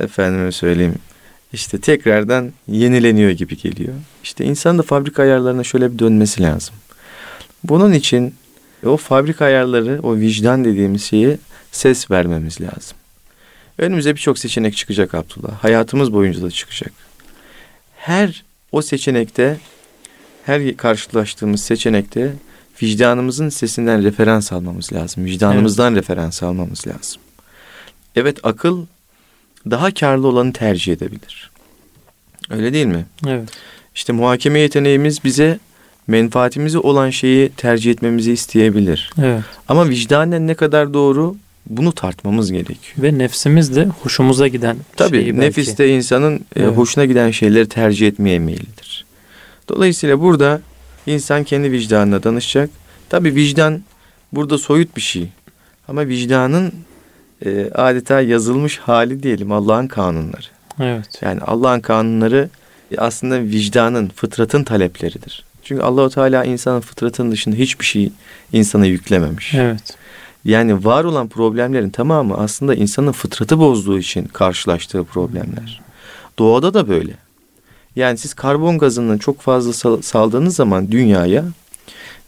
efendime 0.01 0.53
söyleyeyim. 0.53 0.95
İşte 1.53 1.81
tekrardan 1.81 2.53
yenileniyor 2.69 3.31
gibi 3.31 3.57
geliyor. 3.57 3.95
İşte 4.23 4.45
insan 4.45 4.79
da 4.79 4.83
fabrika 4.83 5.23
ayarlarına 5.23 5.65
şöyle 5.65 5.93
bir 5.93 5.99
dönmesi 5.99 6.43
lazım. 6.43 6.75
Bunun 7.65 7.93
için 7.93 8.35
o 8.87 8.97
fabrika 8.97 9.45
ayarları, 9.45 10.01
o 10.03 10.17
vicdan 10.17 10.65
dediğimiz 10.65 11.03
şeyi 11.05 11.39
ses 11.73 12.11
vermemiz 12.11 12.61
lazım. 12.61 12.97
Önümüze 13.79 14.15
birçok 14.15 14.39
seçenek 14.39 14.77
çıkacak 14.77 15.15
Abdullah. 15.15 15.53
Hayatımız 15.65 16.13
boyunca 16.13 16.43
da 16.43 16.51
çıkacak. 16.51 16.93
Her 17.97 18.45
o 18.73 18.83
seçenekte, 18.83 19.57
her 20.47 20.77
karşılaştığımız 20.77 21.63
seçenekte 21.63 22.33
vicdanımızın 22.83 23.49
sesinden 23.49 24.03
referans 24.03 24.53
almamız 24.53 24.93
lazım. 24.93 25.25
Vicdanımızdan 25.25 25.93
evet. 25.93 26.03
referans 26.03 26.43
almamız 26.43 26.87
lazım. 26.87 27.23
Evet 28.17 28.39
akıl 28.43 28.87
daha 29.71 29.95
karlı 29.95 30.29
olanı 30.29 30.53
tercih 30.53 30.93
edebilir. 30.93 31.51
Öyle 32.51 32.73
değil 32.73 32.87
mi? 32.87 33.07
Evet. 33.27 33.49
İşte 33.95 34.13
muhakeme 34.13 34.59
yeteneğimiz 34.59 35.25
bize 35.25 35.59
menfaatimizi 36.07 36.79
olan 36.79 37.11
şeyi 37.11 37.49
tercih 37.49 37.91
etmemizi 37.91 38.33
isteyebilir. 38.33 39.11
Evet. 39.23 39.43
Ama 39.69 39.89
vicdanen 39.89 40.47
ne 40.47 40.55
kadar 40.55 40.95
doğru 40.95 41.37
bunu 41.67 41.93
tartmamız 41.93 42.53
gerekiyor. 42.53 42.97
Ve 42.99 43.19
nefsimiz 43.19 43.77
de 43.77 43.85
hoşumuza 43.85 44.49
giden 44.49 44.77
Tabii, 44.97 45.17
şeyi 45.17 45.27
belki. 45.27 45.41
nefis 45.41 45.79
de 45.79 45.89
insanın 45.89 46.37
e, 46.37 46.41
evet. 46.57 46.77
hoşuna 46.77 47.05
giden 47.05 47.31
şeyleri 47.31 47.69
tercih 47.69 48.09
etmeye 48.09 48.39
meyillidir. 48.39 49.05
Dolayısıyla 49.69 50.21
burada 50.21 50.61
insan 51.07 51.45
kendi 51.45 51.73
vicdanına 51.73 52.23
danışacak. 52.23 52.71
Tabii 53.09 53.35
vicdan 53.35 53.83
burada 54.33 54.59
soyut 54.59 54.97
bir 54.97 55.01
şey. 55.01 55.29
Ama 55.89 56.07
vicdanın 56.07 56.73
e, 57.45 57.71
adeta 57.75 58.21
yazılmış 58.21 58.79
hali 58.79 59.23
diyelim 59.23 59.53
Allah'ın 59.53 59.87
kanunları. 59.87 60.47
Evet. 60.81 61.21
Yani 61.23 61.41
Allah'ın 61.41 61.81
kanunları 61.81 62.49
e, 62.93 62.97
aslında 62.97 63.41
vicdanın, 63.43 64.09
fıtratın 64.09 64.65
talepleridir. 64.65 65.45
Çünkü 65.63 65.83
Allahu 65.83 66.11
Teala 66.11 66.45
insanın 66.45 66.81
fıtratının 66.81 67.31
dışında 67.31 67.57
hiçbir 67.57 67.85
şey 67.85 68.13
insana 68.53 68.87
yüklememiş. 68.87 69.55
Evet. 69.55 69.97
Yani 70.45 70.85
var 70.85 71.05
olan 71.05 71.29
problemlerin 71.29 71.91
tamamı 71.91 72.37
aslında 72.37 72.75
insanın 72.75 73.13
fıtratı 73.13 73.59
bozduğu 73.59 73.99
için 73.99 74.25
karşılaştığı 74.25 75.05
problemler. 75.05 75.81
Doğada 76.39 76.75
da 76.75 76.89
böyle. 76.89 77.13
Yani 77.97 78.19
siz 78.19 78.35
karbon 78.35 78.79
gazının 78.79 79.19
çok 79.19 79.41
fazla 79.41 80.03
saldığınız 80.03 80.57
zaman 80.57 80.91
dünyaya 80.91 81.45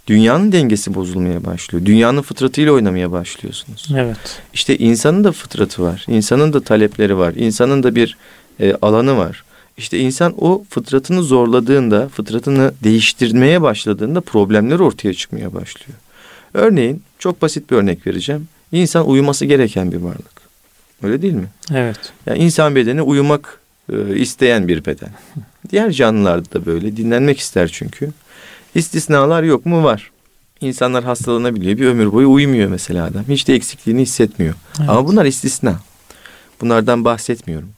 dünyanın 0.07 0.53
dengesi 0.53 0.95
bozulmaya 0.95 1.45
başlıyor. 1.45 1.87
Dünyanın 1.87 2.23
fıtratıyla 2.23 2.73
oynamaya 2.73 3.13
başlıyorsunuz. 3.13 3.89
Evet. 3.97 4.43
İşte 4.55 4.79
insanın 4.79 5.25
da 5.25 5.33
fıtratı 5.33 5.83
var. 5.83 6.05
İnsanın 6.09 6.53
da 6.53 6.61
talepleri 6.61 7.19
var. 7.19 7.35
İnsanın 7.37 7.83
da 7.83 7.95
bir 7.95 8.17
e, 8.61 8.75
alanı 8.83 9.17
var. 9.17 9.45
İşte 9.77 9.99
insan 9.99 10.35
o 10.39 10.65
fıtratını 10.71 11.23
zorladığında, 11.23 12.09
fıtratını 12.09 12.75
değiştirmeye 12.85 13.63
başladığında 13.63 14.21
problemler 14.21 14.79
ortaya 14.79 15.15
çıkmaya 15.15 15.55
başlıyor. 15.55 15.99
Örneğin 16.55 17.03
çok 17.19 17.43
basit 17.43 17.71
bir 17.71 17.77
örnek 17.77 18.07
vereceğim. 18.07 18.49
İnsan 18.73 19.09
uyuması 19.09 19.45
gereken 19.45 19.93
bir 19.93 19.97
varlık. 19.97 20.45
Öyle 21.03 21.23
değil 21.23 21.35
mi? 21.35 21.49
Evet. 21.75 22.13
Yani 22.27 22.39
insan 22.39 22.75
bedeni 22.75 23.03
uyumak 23.03 23.61
e, 23.93 24.17
isteyen 24.17 24.69
bir 24.69 24.85
beden. 24.85 25.11
Diğer 25.71 25.91
canlılarda 25.91 26.53
da 26.53 26.67
böyle. 26.67 26.97
Dinlenmek 26.97 27.39
ister 27.39 27.69
çünkü. 27.73 28.13
İstisnalar 28.75 29.43
yok 29.43 29.67
mu? 29.67 29.85
Var. 29.85 30.11
İnsanlar 30.61 31.05
hastalanabiliyor. 31.05 31.79
Bir 31.79 31.87
ömür 31.87 32.13
boyu 32.13 32.31
uyumuyor 32.31 32.69
mesela 32.69 33.05
adam. 33.05 33.25
Hiç 33.29 33.49
de 33.49 33.55
eksikliğini 33.55 34.03
hissetmiyor. 34.03 34.55
Evet. 34.79 34.91
Ama 34.91 35.07
bunlar 35.07 35.25
istisna. 35.25 35.81
Bunlardan 36.61 37.05
bahsetmiyorum. 37.05 37.69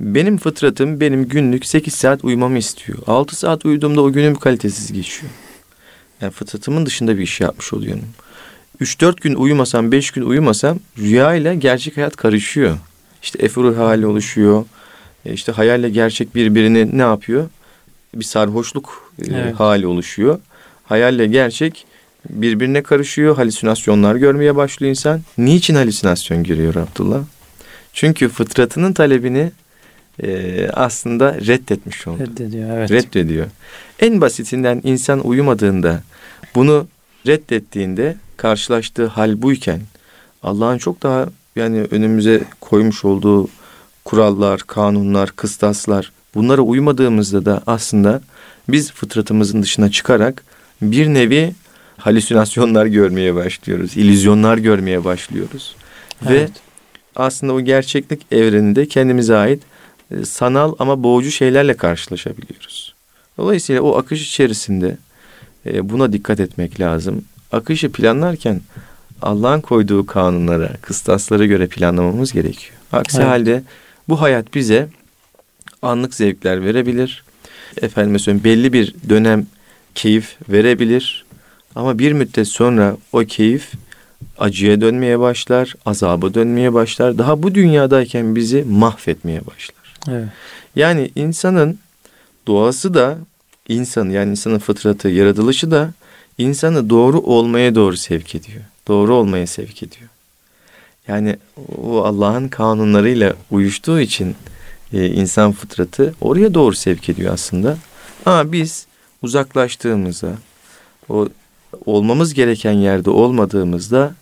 Benim 0.00 0.38
fıtratım 0.38 1.00
benim 1.00 1.28
günlük 1.28 1.66
8 1.66 1.94
saat 1.94 2.24
uyumamı 2.24 2.58
istiyor. 2.58 2.98
6 3.06 3.36
saat 3.36 3.64
uyuduğumda 3.64 4.02
o 4.02 4.12
günüm 4.12 4.34
kalitesiz 4.34 4.92
geçiyor. 4.92 5.32
Yani 6.20 6.30
fıtratımın 6.30 6.86
dışında 6.86 7.18
bir 7.18 7.22
iş 7.22 7.40
yapmış 7.40 7.72
oluyorum. 7.72 8.04
3-4 8.80 9.20
gün 9.20 9.34
uyumasam, 9.34 9.92
5 9.92 10.10
gün 10.10 10.22
uyumasam 10.22 10.78
rüya 10.98 11.34
ile 11.34 11.54
gerçek 11.54 11.96
hayat 11.96 12.16
karışıyor. 12.16 12.76
İşte 13.22 13.44
efuru 13.44 13.78
hali 13.78 14.06
oluşuyor. 14.06 14.64
E 15.26 15.32
işte 15.32 15.52
hayalle 15.52 15.90
gerçek 15.90 16.34
birbirini 16.34 16.98
ne 16.98 17.02
yapıyor? 17.02 17.48
Bir 18.14 18.24
sarhoşluk 18.24 19.12
e, 19.18 19.34
evet. 19.34 19.60
hali 19.60 19.86
oluşuyor. 19.86 20.38
Hayalle 20.84 21.26
gerçek 21.26 21.86
birbirine 22.30 22.82
karışıyor. 22.82 23.36
Halüsinasyonlar 23.36 24.16
görmeye 24.16 24.56
başlıyor 24.56 24.90
insan. 24.90 25.20
Niçin 25.38 25.74
halüsinasyon 25.74 26.44
görüyor 26.44 26.74
Abdullah? 26.74 27.20
Çünkü 27.92 28.28
fıtratının 28.28 28.92
talebini 28.92 29.50
e, 30.22 30.68
aslında 30.72 31.34
reddetmiş 31.34 32.06
oldu. 32.06 32.22
Reddediyor, 32.22 32.78
evet. 32.78 32.90
Reddediyor. 32.90 33.46
En 34.00 34.20
basitinden 34.20 34.80
insan 34.84 35.26
uyumadığında 35.26 36.02
bunu 36.54 36.86
reddettiğinde 37.26 38.16
karşılaştığı 38.36 39.06
hal 39.06 39.42
buyken 39.42 39.80
Allah'ın 40.42 40.78
çok 40.78 41.02
daha 41.02 41.26
yani 41.56 41.86
önümüze 41.90 42.44
koymuş 42.60 43.04
olduğu 43.04 43.48
kurallar, 44.04 44.60
kanunlar, 44.60 45.30
kıstaslar 45.30 46.12
bunlara 46.34 46.60
uymadığımızda 46.62 47.44
da 47.44 47.62
aslında 47.66 48.20
biz 48.68 48.92
fıtratımızın 48.92 49.62
dışına 49.62 49.90
çıkarak 49.90 50.44
bir 50.82 51.06
nevi 51.08 51.54
halüsinasyonlar 51.96 52.86
görmeye 52.86 53.34
başlıyoruz. 53.34 53.96
illüzyonlar 53.96 54.58
görmeye 54.58 55.04
başlıyoruz. 55.04 55.76
Evet. 56.26 56.50
Ve 56.50 56.52
aslında 57.16 57.52
o 57.52 57.60
gerçeklik 57.60 58.32
evreninde 58.32 58.88
kendimize 58.88 59.36
ait 59.36 59.62
e, 60.10 60.24
sanal 60.24 60.74
ama 60.78 61.02
boğucu 61.02 61.30
şeylerle 61.30 61.76
karşılaşabiliyoruz. 61.76 62.97
Dolayısıyla 63.38 63.82
o 63.82 63.96
akış 63.96 64.28
içerisinde 64.28 64.96
e, 65.66 65.88
buna 65.90 66.12
dikkat 66.12 66.40
etmek 66.40 66.80
lazım. 66.80 67.24
Akışı 67.52 67.92
planlarken 67.92 68.60
Allah'ın 69.22 69.60
koyduğu 69.60 70.06
kanunlara, 70.06 70.72
kıstaslara 70.82 71.46
göre 71.46 71.66
planlamamız 71.66 72.32
gerekiyor. 72.32 72.74
Aksi 72.92 73.16
evet. 73.16 73.28
halde 73.28 73.62
bu 74.08 74.20
hayat 74.20 74.54
bize 74.54 74.88
anlık 75.82 76.14
zevkler 76.14 76.64
verebilir. 76.64 77.24
Efendim 77.82 78.18
söyleyeyim 78.18 78.44
belli 78.44 78.72
bir 78.72 78.94
dönem 79.08 79.46
keyif 79.94 80.36
verebilir. 80.48 81.24
Ama 81.74 81.98
bir 81.98 82.12
müddet 82.12 82.48
sonra 82.48 82.96
o 83.12 83.18
keyif 83.18 83.72
acıya 84.38 84.80
dönmeye 84.80 85.20
başlar, 85.20 85.74
azaba 85.86 86.34
dönmeye 86.34 86.74
başlar. 86.74 87.18
Daha 87.18 87.42
bu 87.42 87.54
dünyadayken 87.54 88.36
bizi 88.36 88.64
mahvetmeye 88.68 89.40
başlar. 89.46 89.94
Evet. 90.08 90.28
Yani 90.76 91.10
insanın 91.14 91.78
doğası 92.48 92.94
da 92.94 93.18
insan 93.68 94.08
yani 94.08 94.30
insanın 94.30 94.58
fıtratı, 94.58 95.08
yaratılışı 95.08 95.70
da 95.70 95.92
insanı 96.38 96.90
doğru 96.90 97.20
olmaya 97.20 97.74
doğru 97.74 97.96
sevk 97.96 98.34
ediyor. 98.34 98.60
Doğru 98.88 99.14
olmaya 99.14 99.46
sevk 99.46 99.82
ediyor. 99.82 100.08
Yani 101.08 101.36
o 101.82 102.04
Allah'ın 102.04 102.48
kanunlarıyla 102.48 103.34
uyuştuğu 103.50 104.00
için 104.00 104.36
e, 104.92 105.06
insan 105.06 105.52
fıtratı 105.52 106.14
oraya 106.20 106.54
doğru 106.54 106.74
sevk 106.74 107.08
ediyor 107.08 107.34
aslında. 107.34 107.76
Ama 108.26 108.52
biz 108.52 108.86
uzaklaştığımızda, 109.22 110.32
o 111.08 111.28
olmamız 111.86 112.34
gereken 112.34 112.72
yerde 112.72 113.10
olmadığımızda 113.10 114.14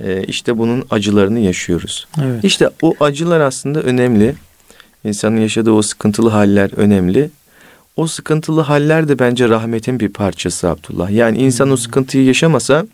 e, 0.00 0.24
işte 0.24 0.58
bunun 0.58 0.84
acılarını 0.90 1.40
yaşıyoruz. 1.40 2.08
Evet. 2.22 2.44
İşte 2.44 2.70
o 2.82 2.94
acılar 3.00 3.40
aslında 3.40 3.82
önemli. 3.82 4.34
İnsanın 5.04 5.36
yaşadığı 5.36 5.72
o 5.72 5.82
sıkıntılı 5.82 6.30
haller 6.30 6.70
önemli. 6.76 7.30
O 7.96 8.06
sıkıntılı 8.06 8.60
haller 8.60 9.08
de 9.08 9.18
bence 9.18 9.48
rahmetin 9.48 10.00
bir 10.00 10.08
parçası 10.08 10.68
Abdullah. 10.68 11.10
Yani 11.10 11.38
insan 11.38 11.66
hmm. 11.66 11.72
o 11.72 11.76
sıkıntıyı 11.76 12.24
yaşamasa 12.24 12.86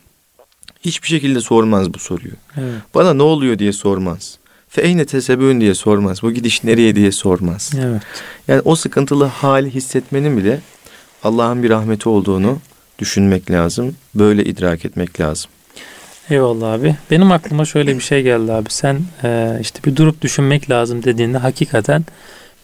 hiçbir 0.81 1.09
şekilde 1.09 1.41
sormaz 1.41 1.95
bu 1.95 1.99
soruyu. 1.99 2.35
Evet. 2.57 2.75
Bana 2.95 3.15
ne 3.15 3.23
oluyor 3.23 3.59
diye 3.59 3.73
sormaz. 3.73 4.39
Fe 4.69 4.83
eyne 4.83 5.05
tesebün 5.05 5.61
diye 5.61 5.75
sormaz. 5.75 6.23
Bu 6.23 6.33
gidiş 6.33 6.65
nereye 6.65 6.97
diye 6.97 7.13
sormaz. 7.13 7.73
Evet. 7.81 8.03
Yani 8.49 8.63
o 8.65 8.77
sıkıntılı 8.77 9.25
hali 9.25 9.75
hissetmenin 9.75 10.37
bile 10.37 10.61
Allah'ın 11.25 11.63
bir 11.63 11.71
rahmeti 11.71 12.09
olduğunu 12.09 12.59
düşünmek 12.99 13.51
lazım. 13.51 13.97
Böyle 14.15 14.45
idrak 14.45 14.85
etmek 14.85 15.21
lazım. 15.21 15.51
Eyvallah 16.31 16.73
abi. 16.73 16.97
Benim 17.11 17.33
aklıma 17.33 17.65
şöyle 17.65 17.97
bir 17.97 18.01
şey 18.01 18.23
geldi 18.23 18.53
abi. 18.53 18.71
Sen 18.71 19.01
e, 19.25 19.59
işte 19.61 19.81
bir 19.85 19.97
durup 19.97 20.23
düşünmek 20.23 20.71
lazım 20.71 21.05
dediğinde 21.05 21.39
hakikaten 21.39 22.05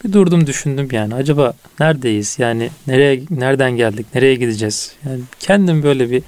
bir 0.04 0.12
durdum 0.12 0.46
düşündüm 0.46 0.88
yani. 0.92 1.14
Acaba 1.14 1.52
neredeyiz? 1.80 2.36
Yani 2.38 2.70
nereye 2.86 3.22
nereden 3.30 3.70
geldik? 3.76 4.06
Nereye 4.14 4.34
gideceğiz? 4.34 4.92
Yani 5.06 5.20
kendim 5.40 5.82
böyle 5.82 6.10
bir 6.10 6.22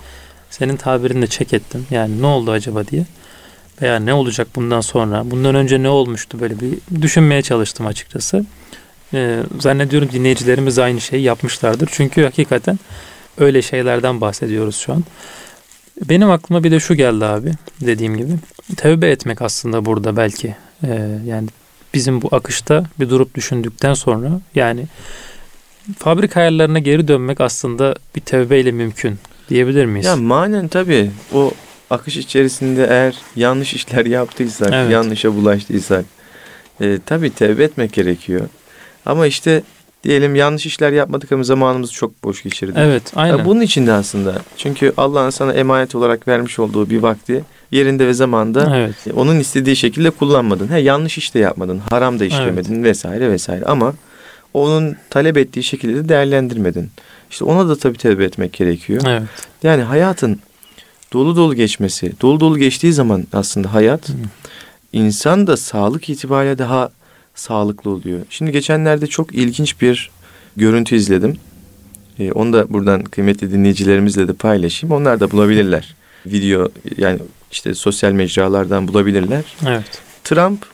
senin 0.51 0.77
tabirinle 0.77 1.27
çek 1.27 1.53
ettim. 1.55 1.87
Yani 1.91 2.23
ne 2.23 2.27
oldu 2.27 2.51
acaba 2.51 2.87
diye. 2.87 3.05
Veya 3.83 3.99
ne 3.99 4.15
olacak 4.15 4.49
bundan 4.57 4.81
sonra? 4.81 5.31
Bundan 5.31 5.55
önce 5.55 5.83
ne 5.83 5.89
olmuştu? 5.89 6.41
Böyle 6.41 6.61
bir 6.61 7.03
düşünmeye 7.03 7.43
çalıştım 7.43 7.87
açıkçası. 7.87 8.45
Ee, 9.15 9.41
zannediyorum 9.61 10.09
dinleyicilerimiz 10.13 10.79
aynı 10.79 11.01
şeyi 11.01 11.23
yapmışlardır. 11.23 11.89
Çünkü 11.93 12.25
hakikaten 12.25 12.79
öyle 13.39 13.63
şeylerden 13.63 14.21
bahsediyoruz 14.21 14.77
şu 14.77 14.93
an. 14.93 15.05
Benim 16.09 16.31
aklıma 16.31 16.65
bir 16.65 16.71
de 16.71 16.81
şu 16.81 16.95
geldi 16.95 17.25
abi 17.25 17.53
dediğim 17.81 18.17
gibi. 18.17 18.33
Tevbe 18.77 19.11
etmek 19.11 19.43
aslında 19.43 19.85
burada 19.85 20.17
belki. 20.17 20.57
Ee, 20.85 21.19
yani 21.27 21.49
bizim 21.95 22.23
bu 22.23 22.29
akışta 22.33 22.85
bir 23.01 23.11
durup 23.11 23.35
düşündükten 23.35 23.95
sonra 23.95 24.41
yani 24.55 24.87
fabrika 25.99 26.41
ayarlarına 26.41 26.79
geri 26.79 27.09
dönmek 27.09 27.41
aslında 27.41 27.95
bir 28.17 28.21
tevbeyle 28.21 28.73
mümkün 28.73 29.19
diyebilir 29.49 29.87
miyiz? 29.87 30.07
Ya 30.07 30.17
manen 30.17 30.69
tabii 30.69 31.11
o 31.35 31.53
akış 31.91 32.17
içerisinde 32.17 32.87
eğer 32.91 33.17
yanlış 33.37 33.75
işler 33.75 34.07
yaptıysak, 34.07 34.71
evet. 34.73 34.93
yanlışa 34.93 35.35
bulaştıysak 35.35 36.05
e, 36.81 36.99
tabii 37.07 37.31
tevbe 37.31 37.65
etmek 37.65 37.93
gerekiyor. 37.93 38.49
Ama 39.07 39.27
işte 39.27 39.63
diyelim 40.05 40.35
yanlış 40.35 40.67
işler 40.67 40.93
yapmadık 40.93 41.33
ama 41.33 41.43
zamanımızı 41.43 41.93
çok 41.93 42.25
boş 42.25 42.43
geçirdik. 42.43 42.77
Evet, 42.79 43.13
aynen. 43.17 43.39
Ya 43.39 43.45
bunun 43.45 43.61
için 43.61 43.87
de 43.87 43.93
aslında. 43.93 44.35
Çünkü 44.57 44.93
Allah'ın 44.97 45.31
sana 45.31 45.53
emanet 45.53 45.95
olarak 45.95 46.29
vermiş 46.29 46.59
olduğu 46.59 46.91
bir 46.91 47.03
vakti 47.03 47.45
yerinde 47.75 48.07
ve 48.07 48.15
zamanda 48.15 48.77
evet. 48.77 49.17
onun 49.17 49.41
istediği 49.41 49.77
şekilde 49.77 50.11
kullanmadın. 50.11 50.69
He, 50.69 50.79
yanlış 50.79 51.19
iş 51.19 51.35
de 51.35 51.39
yapmadın, 51.39 51.79
haram 51.91 52.21
da 52.21 52.25
işlemedin 52.25 52.75
evet. 52.75 52.85
vesaire 52.85 53.31
vesaire 53.31 53.65
ama 53.65 53.95
onun 54.55 54.97
talep 55.11 55.37
ettiği 55.37 55.63
şekilde 55.63 56.05
de 56.05 56.09
değerlendirmedin. 56.09 56.91
İşte 57.31 57.45
ona 57.45 57.69
da 57.69 57.77
tabii 57.77 57.99
tevbe 57.99 58.25
etmek 58.25 58.53
gerekiyor. 58.53 59.03
Evet. 59.07 59.23
Yani 59.63 59.83
hayatın 59.83 60.41
dolu 61.13 61.37
dolu 61.37 61.55
geçmesi, 61.55 62.13
dolu 62.21 62.41
dolu 62.41 62.59
geçtiği 62.59 62.93
zaman 62.93 63.25
aslında 63.33 63.75
hayat 63.75 64.11
insan 64.93 65.47
da 65.47 65.57
sağlık 65.57 66.11
itibariyle 66.11 66.59
daha 66.59 66.91
sağlıklı 67.35 67.91
oluyor. 67.91 68.21
Şimdi 68.31 68.53
geçenlerde 68.53 69.07
çok 69.07 69.35
ilginç 69.35 69.81
bir 69.81 70.11
görüntü 70.57 70.97
izledim. 70.97 71.37
Ee, 72.19 72.33
onu 72.33 72.53
da 72.53 72.73
buradan 72.73 73.05
kıymetli 73.05 73.53
dinleyicilerimizle 73.53 74.29
de 74.29 74.33
paylaşayım. 74.33 74.95
Onlar 74.95 75.21
da 75.21 75.31
bulabilirler. 75.31 75.95
Video 76.27 76.69
yani 76.97 77.19
işte 77.55 77.75
sosyal 77.75 78.13
mecralardan 78.13 78.89
bulabilirler. 78.89 79.45
Evet. 79.67 80.03
Trump 80.25 80.67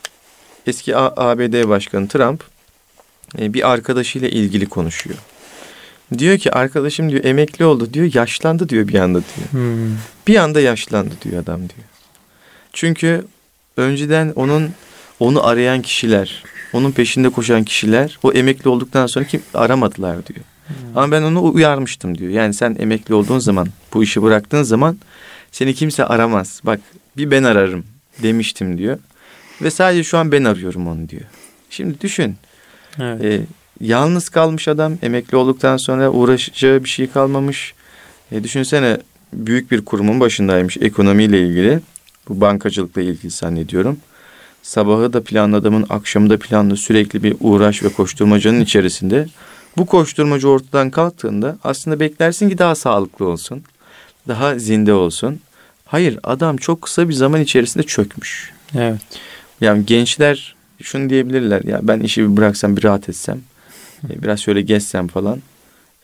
eski 0.67 0.97
ABD 0.97 1.69
Başkanı 1.69 2.07
Trump 2.07 2.43
e, 3.39 3.53
bir 3.53 3.71
arkadaşıyla 3.71 4.27
ilgili 4.27 4.65
konuşuyor. 4.65 5.17
Diyor 6.17 6.37
ki 6.37 6.51
arkadaşım 6.51 7.11
diyor 7.11 7.23
emekli 7.23 7.65
oldu 7.65 7.93
diyor 7.93 8.11
yaşlandı 8.13 8.69
diyor 8.69 8.87
bir 8.87 8.95
anda 8.99 9.19
diyor. 9.19 9.51
Hmm. 9.51 9.97
Bir 10.27 10.35
anda 10.35 10.61
yaşlandı 10.61 11.13
diyor 11.21 11.43
adam 11.43 11.59
diyor. 11.59 11.87
Çünkü 12.73 13.25
önceden 13.77 14.33
onun 14.35 14.69
onu 15.19 15.47
arayan 15.47 15.81
kişiler, 15.81 16.43
onun 16.73 16.91
peşinde 16.91 17.29
koşan 17.29 17.63
kişiler 17.63 18.19
o 18.23 18.31
emekli 18.31 18.69
olduktan 18.69 19.07
sonra 19.07 19.25
kim 19.25 19.41
aramadılar 19.53 20.27
diyor. 20.27 20.45
Hmm. 20.67 20.97
Ama 20.97 21.11
ben 21.11 21.21
onu 21.21 21.53
uyarmıştım 21.53 22.17
diyor. 22.17 22.31
Yani 22.31 22.53
sen 22.53 22.75
emekli 22.79 23.13
olduğun 23.13 23.39
zaman, 23.39 23.67
bu 23.93 24.03
işi 24.03 24.23
bıraktığın 24.23 24.63
zaman 24.63 24.97
seni 25.51 25.73
kimse 25.73 26.05
aramaz. 26.05 26.61
Bak 26.63 26.79
bir 27.17 27.31
ben 27.31 27.43
ararım 27.43 27.85
demiştim 28.23 28.77
diyor. 28.77 28.99
Ve 29.61 29.71
sadece 29.71 30.03
şu 30.03 30.17
an 30.17 30.31
ben 30.31 30.43
arıyorum 30.43 30.87
onu 30.87 31.09
diyor. 31.09 31.25
Şimdi 31.69 32.01
düşün. 32.01 32.35
Evet. 32.99 33.23
E, 33.23 33.41
yalnız 33.79 34.29
kalmış 34.29 34.67
adam 34.67 34.97
emekli 35.01 35.37
olduktan 35.37 35.77
sonra 35.77 36.09
uğraşacağı 36.09 36.83
bir 36.83 36.89
şey 36.89 37.09
kalmamış. 37.09 37.73
E, 38.31 38.43
düşünsene 38.43 38.97
büyük 39.33 39.71
bir 39.71 39.85
kurumun 39.85 40.19
başındaymış 40.19 40.77
ekonomiyle 40.77 41.47
ilgili. 41.47 41.79
Bu 42.29 42.41
bankacılıkla 42.41 43.01
ilgili 43.01 43.29
zannediyorum. 43.29 43.97
Sabahı 44.63 45.13
da 45.13 45.23
planlı 45.23 45.57
adamın 45.57 45.85
akşamı 45.89 46.29
da 46.29 46.39
planlı 46.39 46.77
sürekli 46.77 47.23
bir 47.23 47.35
uğraş 47.39 47.83
ve 47.83 47.89
koşturmacanın 47.89 48.59
içerisinde. 48.59 49.27
Bu 49.77 49.85
koşturmacı 49.85 50.49
ortadan 50.49 50.89
kalktığında 50.89 51.57
aslında 51.63 51.99
beklersin 51.99 52.49
ki 52.49 52.57
daha 52.57 52.75
sağlıklı 52.75 53.27
olsun. 53.27 53.63
Daha 54.27 54.59
zinde 54.59 54.93
olsun. 54.93 55.39
Hayır 55.85 56.19
adam 56.23 56.57
çok 56.57 56.81
kısa 56.81 57.09
bir 57.09 57.13
zaman 57.13 57.41
içerisinde 57.41 57.83
çökmüş. 57.83 58.51
Evet. 58.77 59.01
Yani 59.61 59.85
gençler 59.85 60.55
şunu 60.81 61.09
diyebilirler 61.09 61.63
ya 61.63 61.79
ben 61.83 61.99
işi 61.99 62.21
bir 62.21 62.37
bıraksam 62.37 62.77
bir 62.77 62.83
rahat 62.83 63.09
etsem 63.09 63.41
e, 64.09 64.23
biraz 64.23 64.39
şöyle 64.39 64.61
gezsem 64.61 65.07
falan. 65.07 65.39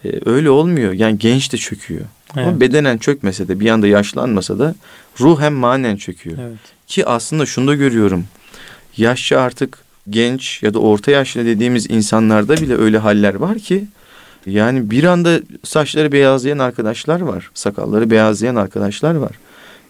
E, 0.05 0.09
öyle 0.25 0.49
olmuyor. 0.49 0.93
Yani 0.93 1.19
genç 1.19 1.53
de 1.53 1.57
çöküyor. 1.57 2.05
Evet. 2.35 2.47
Ama 2.47 2.59
bedenen 2.61 2.97
çökmese 2.97 3.47
de 3.47 3.59
bir 3.59 3.69
anda 3.69 3.87
yaşlanmasa 3.87 4.59
da 4.59 4.75
ruh 5.19 5.41
hem 5.41 5.53
manen 5.53 5.95
çöküyor. 5.95 6.37
Evet. 6.41 6.59
Ki 6.87 7.05
aslında 7.05 7.45
şunu 7.45 7.67
da 7.67 7.75
görüyorum. 7.75 8.25
yaşça 8.97 9.39
artık 9.39 9.77
genç 10.09 10.63
ya 10.63 10.73
da 10.73 10.79
orta 10.79 11.11
yaşlı 11.11 11.45
dediğimiz 11.45 11.89
insanlarda 11.89 12.57
bile 12.57 12.77
öyle 12.77 12.97
haller 12.97 13.33
var 13.33 13.59
ki 13.59 13.85
yani 14.47 14.91
bir 14.91 15.03
anda 15.03 15.39
saçları 15.63 16.11
beyazlayan 16.11 16.59
arkadaşlar 16.59 17.21
var. 17.21 17.51
Sakalları 17.53 18.09
beyazlayan 18.09 18.55
arkadaşlar 18.55 19.15
var. 19.15 19.31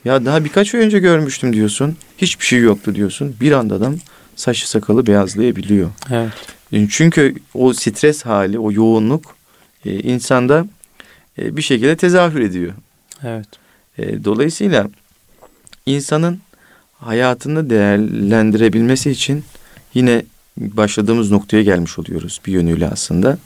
Ya 0.05 0.25
daha 0.25 0.43
birkaç 0.43 0.75
ay 0.75 0.81
önce 0.81 0.99
görmüştüm 0.99 1.53
diyorsun. 1.53 1.97
Hiçbir 2.17 2.45
şey 2.45 2.59
yoktu 2.59 2.95
diyorsun. 2.95 3.35
Bir 3.41 3.51
anda 3.51 3.75
adam 3.75 3.95
saçı 4.35 4.69
sakalı 4.69 5.07
beyazlayabiliyor. 5.07 5.89
Evet. 6.11 6.89
Çünkü 6.89 7.35
o 7.53 7.73
stres 7.73 8.25
hali, 8.25 8.59
o 8.59 8.71
yoğunluk 8.71 9.35
e, 9.85 9.99
insanda 9.99 10.65
e, 11.39 11.57
bir 11.57 11.61
şekilde 11.61 11.97
tezahür 11.97 12.39
ediyor. 12.39 12.73
Evet. 13.23 13.47
E, 13.97 14.23
dolayısıyla 14.23 14.87
insanın 15.85 16.39
hayatını 16.99 17.69
değerlendirebilmesi 17.69 19.11
için 19.11 19.43
yine 19.93 20.23
başladığımız 20.57 21.31
noktaya 21.31 21.63
gelmiş 21.63 21.99
oluyoruz 21.99 22.41
bir 22.45 22.51
yönüyle 22.51 22.87
aslında. 22.87 23.37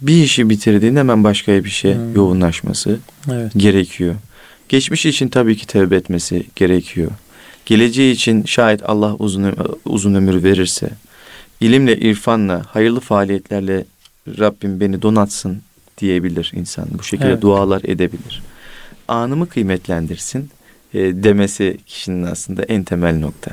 Bir 0.00 0.22
işi 0.24 0.50
bitirdiğinde 0.50 0.98
hemen 0.98 1.24
başka 1.24 1.64
bir 1.64 1.70
şey 1.70 1.94
hmm. 1.94 2.14
yoğunlaşması 2.14 2.98
evet. 3.32 3.52
gerekiyor. 3.56 4.14
Geçmiş 4.68 5.06
için 5.06 5.28
tabii 5.28 5.56
ki 5.56 5.66
tevbe 5.66 5.96
etmesi 5.96 6.46
gerekiyor. 6.56 7.10
Geleceği 7.66 8.12
için 8.12 8.44
şayet 8.44 8.90
Allah 8.90 9.14
uzun, 9.14 9.54
uzun 9.84 10.14
ömür 10.14 10.42
verirse, 10.42 10.90
ilimle, 11.60 11.96
irfanla, 11.96 12.62
hayırlı 12.66 13.00
faaliyetlerle 13.00 13.84
Rabbim 14.38 14.80
beni 14.80 15.02
donatsın 15.02 15.62
diyebilir 15.98 16.52
insan. 16.54 16.88
Bu 16.98 17.02
şekilde 17.02 17.28
evet. 17.28 17.42
dualar 17.42 17.82
edebilir. 17.84 18.42
Anımı 19.08 19.48
kıymetlendirsin 19.48 20.50
e, 20.94 20.98
demesi 20.98 21.78
kişinin 21.86 22.26
aslında 22.26 22.62
en 22.62 22.84
temel 22.84 23.18
nokta. 23.18 23.50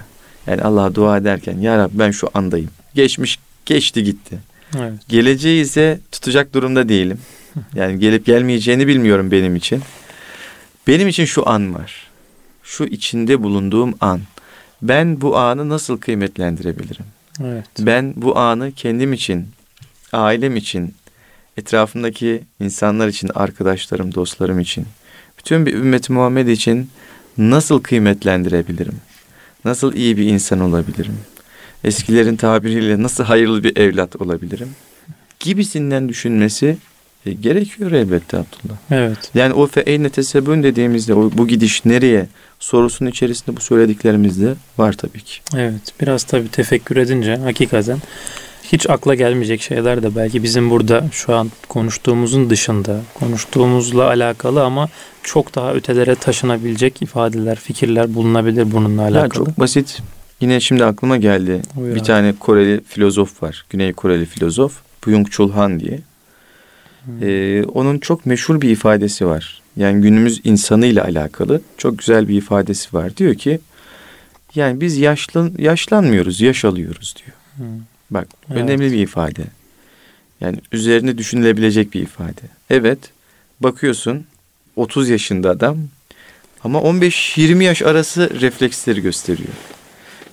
Yani 0.48 0.62
Allah'a 0.62 0.96
dua 0.96 1.18
ederken 1.18 1.58
ya 1.60 1.78
Rabbi 1.78 2.00
ben 2.00 2.12
şu 2.12 2.30
andayım. 2.34 2.70
Geçmiş 2.96 3.39
geçti 3.66 4.04
gitti. 4.04 4.39
Evet. 4.78 4.94
Geleceği 5.10 5.62
ise 5.62 6.00
tutacak 6.12 6.54
durumda 6.54 6.90
değilim. 6.90 7.20
Yani 7.76 8.00
gelip 8.00 8.26
gelmeyeceğini 8.26 8.88
bilmiyorum 8.88 9.32
benim 9.32 9.56
için. 9.56 9.82
Benim 10.88 11.08
için 11.08 11.26
şu 11.26 11.50
an 11.50 11.74
var. 11.76 12.08
Şu 12.64 12.84
içinde 12.84 13.44
bulunduğum 13.44 13.96
an. 14.02 14.22
Ben 14.82 15.22
bu 15.22 15.38
anı 15.38 15.70
nasıl 15.70 15.98
kıymetlendirebilirim? 15.98 17.06
Evet. 17.44 17.66
Ben 17.80 18.14
bu 18.16 18.38
anı 18.38 18.72
kendim 18.72 19.14
için, 19.14 19.48
ailem 20.14 20.56
için, 20.56 20.94
etrafımdaki 21.58 22.44
insanlar 22.60 23.08
için, 23.08 23.30
arkadaşlarım, 23.36 24.14
dostlarım 24.16 24.60
için, 24.60 24.86
bütün 25.38 25.66
bir 25.66 25.74
ümmet 25.74 26.10
Muhammed 26.10 26.48
için 26.48 26.90
nasıl 27.38 27.84
kıymetlendirebilirim? 27.84 28.96
Nasıl 29.66 29.94
iyi 29.94 30.18
bir 30.18 30.26
insan 30.26 30.60
olabilirim? 30.60 31.18
Eskilerin 31.84 32.36
tabiriyle 32.36 33.04
nasıl 33.04 33.24
hayırlı 33.24 33.64
bir 33.64 33.78
evlat 33.78 34.22
olabilirim? 34.22 34.70
Gibisinden 35.40 36.10
düşünmesi 36.10 36.78
e, 37.26 37.34
gerekiyor 37.34 37.92
elbette 37.92 38.38
Abdullah. 38.38 38.78
Evet. 38.92 39.32
Yani 39.36 39.54
o 39.54 39.68
fe 39.68 39.82
eyne 39.82 40.10
tesebün 40.10 40.64
dediğimizde 40.64 41.14
o, 41.14 41.32
bu 41.34 41.48
gidiş 41.48 41.86
nereye 41.86 42.28
sorusunun 42.60 43.10
içerisinde 43.10 43.58
bu 43.58 43.62
söylediklerimizde 43.62 44.54
var 44.78 44.94
tabii 44.94 45.22
ki. 45.22 45.40
Evet. 45.56 45.94
Biraz 46.02 46.24
tabii 46.24 46.48
tefekkür 46.48 46.98
edince 46.98 47.36
hakikaten 47.36 47.98
hiç 48.64 48.90
akla 48.90 49.16
gelmeyecek 49.16 49.62
şeyler 49.62 50.04
de 50.04 50.16
belki 50.16 50.44
bizim 50.44 50.70
burada 50.70 51.04
şu 51.12 51.36
an 51.36 51.52
konuştuğumuzun 51.68 52.50
dışında 52.50 53.02
konuştuğumuzla 53.14 54.08
alakalı 54.08 54.64
ama 54.64 54.90
çok 55.24 55.56
daha 55.56 55.74
ötelere 55.74 56.16
taşınabilecek 56.16 57.02
ifadeler, 57.02 57.56
fikirler 57.56 58.14
bulunabilir 58.16 58.72
bununla 58.72 59.02
alakalı. 59.02 59.24
Ya 59.24 59.30
çok 59.30 59.60
basit. 59.60 60.02
Yine 60.42 60.60
şimdi 60.60 60.86
aklıma 60.86 61.18
geldi. 61.18 61.62
Buyur 61.76 61.96
bir 61.96 62.04
tane 62.04 62.34
Koreli 62.39 62.82
filozof 62.84 63.44
var. 63.44 63.66
Güney 63.70 63.94
Koreli 63.94 64.26
filozof. 64.26 64.82
Byung 65.08 65.30
Chul 65.30 65.52
Han 65.52 65.80
diye. 65.80 66.00
Hmm. 67.06 67.24
Ee, 67.24 67.64
onun 67.64 68.00
çok 68.00 68.26
meşhur 68.26 68.62
bir 68.62 68.70
ifadesi 68.70 69.28
var. 69.28 69.62
Yani 69.78 70.02
günümüz 70.02 70.42
insanıyla 70.44 71.04
alakalı 71.04 71.62
çok 71.78 72.00
güzel 72.00 72.28
bir 72.28 72.38
ifadesi 72.38 72.94
var. 72.94 73.18
Diyor 73.18 73.36
ki 73.36 73.60
yani 74.56 74.82
biz 74.82 74.98
yaşlan 74.98 75.54
yaşlanmıyoruz, 75.58 76.42
yaş 76.42 76.66
alıyoruz 76.66 77.16
diyor. 77.18 77.38
Hmm. 77.56 77.82
Bak 78.12 78.28
evet. 78.52 78.62
önemli 78.62 78.92
bir 78.92 79.00
ifade. 79.00 79.44
Yani 80.42 80.58
üzerine 80.72 81.18
düşünülebilecek 81.18 81.94
bir 81.94 82.02
ifade. 82.02 82.42
Evet 82.70 83.00
bakıyorsun 83.60 84.26
30 84.76 85.10
yaşında 85.10 85.50
adam 85.50 85.78
ama 86.64 86.80
15-20 86.80 87.64
yaş 87.64 87.82
arası 87.82 88.42
refleksleri 88.42 89.02
gösteriyor. 89.02 89.54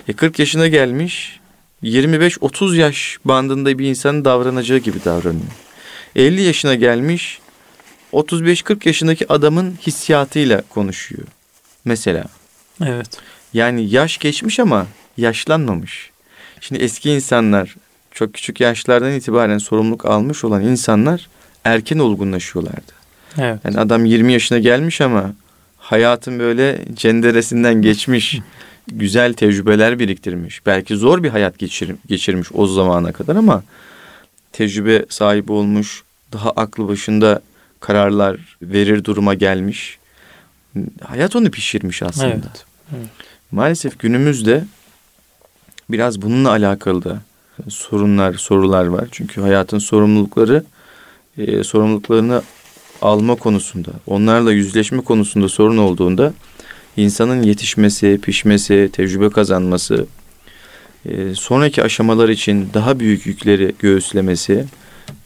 E 0.09 0.12
40 0.12 0.38
yaşına 0.38 0.68
gelmiş 0.68 1.40
25-30 1.82 2.76
yaş 2.76 3.18
bandında 3.24 3.78
bir 3.78 3.86
insanın 3.86 4.24
davranacağı 4.24 4.78
gibi 4.78 5.04
davranıyor. 5.04 5.52
50 6.16 6.42
yaşına 6.42 6.74
gelmiş 6.74 7.38
35-40 8.12 8.88
yaşındaki 8.88 9.32
adamın 9.32 9.78
hissiyatıyla 9.86 10.62
konuşuyor. 10.68 11.26
Mesela. 11.84 12.24
Evet. 12.84 13.09
Yani 13.52 13.90
yaş 13.90 14.18
geçmiş 14.18 14.61
ama 14.61 14.86
yaşlanmamış. 15.16 16.11
Şimdi 16.61 16.82
eski 16.82 17.11
insanlar 17.11 17.76
çok 18.11 18.34
küçük 18.34 18.61
yaşlardan 18.61 19.12
itibaren 19.12 19.59
sorumluluk 19.59 20.06
almış 20.06 20.44
olan 20.44 20.62
insanlar 20.62 21.28
erken 21.64 21.98
olgunlaşıyorlardı. 21.98 22.92
Evet. 23.38 23.61
Yani 23.64 23.80
adam 23.80 24.04
20 24.04 24.32
yaşına 24.32 24.59
gelmiş 24.59 25.00
ama 25.00 25.32
hayatın 25.78 26.38
böyle 26.38 26.84
cenderesinden 26.94 27.82
geçmiş, 27.82 28.38
güzel 28.93 29.32
tecrübeler 29.32 29.99
biriktirmiş. 29.99 30.66
Belki 30.66 30.97
zor 30.97 31.22
bir 31.22 31.28
hayat 31.28 31.59
geçir, 31.59 31.95
geçirmiş 32.07 32.49
o 32.55 32.66
zamana 32.66 33.12
kadar 33.12 33.36
ama 33.36 33.62
tecrübe 34.53 35.05
sahibi 35.09 35.53
olmuş, 35.53 36.03
daha 36.32 36.51
aklı 36.51 36.89
başında 36.89 37.43
kararlar 37.80 38.57
verir 38.62 39.05
duruma 39.05 39.34
gelmiş. 39.34 39.99
Hayat 41.05 41.36
onu 41.36 41.51
pişirmiş 41.51 42.03
aslında. 42.03 42.28
Evet. 42.28 42.64
Evet. 42.97 43.09
Maalesef 43.53 43.99
günümüzde 43.99 44.64
biraz 45.91 46.22
bununla 46.22 46.51
alakalı 46.51 47.05
da 47.05 47.20
sorunlar, 47.68 48.34
sorular 48.34 48.84
var. 48.86 49.09
Çünkü 49.11 49.41
hayatın 49.41 49.78
sorumlulukları 49.78 50.64
e, 51.39 51.64
sorumluluklarını 51.64 52.43
alma 53.03 53.34
konusunda, 53.34 53.91
onlarla 54.07 54.53
yüzleşme 54.53 55.01
konusunda 55.01 55.49
sorun 55.49 55.78
olduğunda 55.78 56.32
insanın 56.99 57.42
yetişmesi, 57.42 58.18
pişmesi, 58.22 58.90
tecrübe 58.92 59.30
kazanması, 59.30 60.07
e, 61.07 61.34
sonraki 61.34 61.82
aşamalar 61.82 62.28
için 62.28 62.68
daha 62.74 63.01
büyük 63.01 63.26
yükleri 63.26 63.74
göğüslemesi 63.78 64.64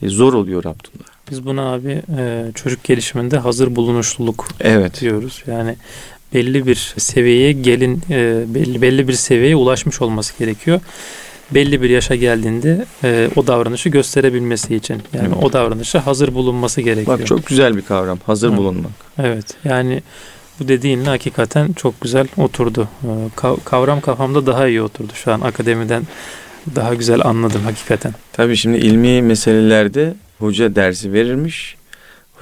e, 0.03 0.09
zor 0.09 0.33
oluyor 0.33 0.65
Abdullah. 0.65 1.13
Biz 1.31 1.47
buna 1.47 1.73
abi 1.73 2.03
e, 2.19 2.45
çocuk 2.55 2.85
gelişiminde 2.85 3.39
hazır 3.39 3.77
bulunuşluluk 3.77 4.49
evet. 4.61 5.01
diyoruz. 5.01 5.43
Yani 5.47 5.77
belli 6.35 6.67
bir 6.67 6.95
seviyeye 6.99 7.53
gelin 7.53 8.03
belli 8.55 8.83
belli 8.83 9.09
bir 9.09 9.13
seviyeye 9.13 9.57
ulaşmış 9.57 10.03
olması 10.03 10.39
gerekiyor. 10.39 10.81
Belli 11.51 11.83
bir 11.83 11.91
yaşa 11.91 12.15
geldiğinde 12.15 12.87
e, 13.05 13.29
o 13.37 13.47
davranışı 13.47 13.89
gösterebilmesi 13.89 14.75
için 14.75 15.03
yani 15.13 15.29
evet. 15.29 15.45
o 15.45 15.53
davranışa 15.53 16.07
hazır 16.07 16.35
bulunması 16.35 16.81
gerekiyor. 16.81 17.19
Bak 17.19 17.27
çok 17.27 17.47
güzel 17.47 17.77
bir 17.77 17.83
kavram 17.83 18.19
hazır 18.27 18.53
Hı. 18.53 18.57
bulunmak. 18.57 18.93
Evet 19.19 19.47
yani 19.65 20.03
bu 20.61 20.69
dediğinle 20.69 21.09
hakikaten 21.09 21.73
çok 21.73 22.01
güzel 22.01 22.27
oturdu. 22.37 22.89
E, 23.05 23.11
kavram 23.65 24.01
kafamda 24.01 24.47
daha 24.47 24.69
iyi 24.69 24.83
oturdu 24.83 25.13
şu 25.15 25.33
an 25.33 25.41
akademiden 25.41 26.03
daha 26.77 26.95
güzel 26.95 27.21
anladım 27.25 27.61
hakikaten. 27.65 28.15
Tabii 28.33 28.57
şimdi 28.57 28.79
ilmi 28.79 29.23
meselelerde 29.23 30.15
hoca 30.39 30.75
dersi 30.75 31.13
verirmiş 31.13 31.77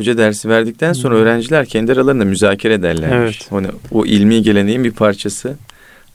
hoca 0.00 0.18
dersi 0.18 0.48
verdikten 0.48 0.92
sonra 0.92 1.14
hmm. 1.14 1.22
öğrenciler 1.22 1.66
kendi 1.66 1.92
aralarında 1.92 2.24
müzakere 2.24 2.74
ederlermiş. 2.74 3.38
Evet. 3.40 3.52
Hani 3.52 3.66
o 3.90 4.06
ilmi 4.06 4.42
geleneğin 4.42 4.84
bir 4.84 4.92
parçası. 4.92 5.56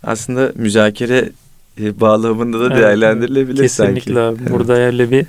Aslında 0.03 0.51
müzakere 0.55 1.29
bağlamında 1.77 2.59
da 2.59 2.67
evet, 2.67 2.77
değerlendirilebilir 2.77 3.61
kesinlikle 3.61 4.13
sanki. 4.13 4.33
Kesinlikle 4.33 4.53
Burada 4.53 4.79
yerli 4.79 5.11
bir 5.11 5.25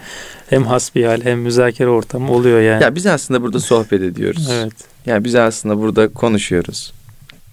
hem 0.50 0.64
hasbihal 0.64 1.20
hem 1.24 1.40
müzakere 1.40 1.88
ortamı 1.88 2.32
oluyor 2.32 2.60
yani. 2.60 2.82
Ya 2.82 2.94
biz 2.94 3.06
aslında 3.06 3.42
burada 3.42 3.60
sohbet 3.60 4.02
ediyoruz. 4.02 4.48
evet. 4.52 4.72
Yani 5.06 5.24
biz 5.24 5.34
aslında 5.34 5.78
burada 5.78 6.08
konuşuyoruz. 6.08 6.92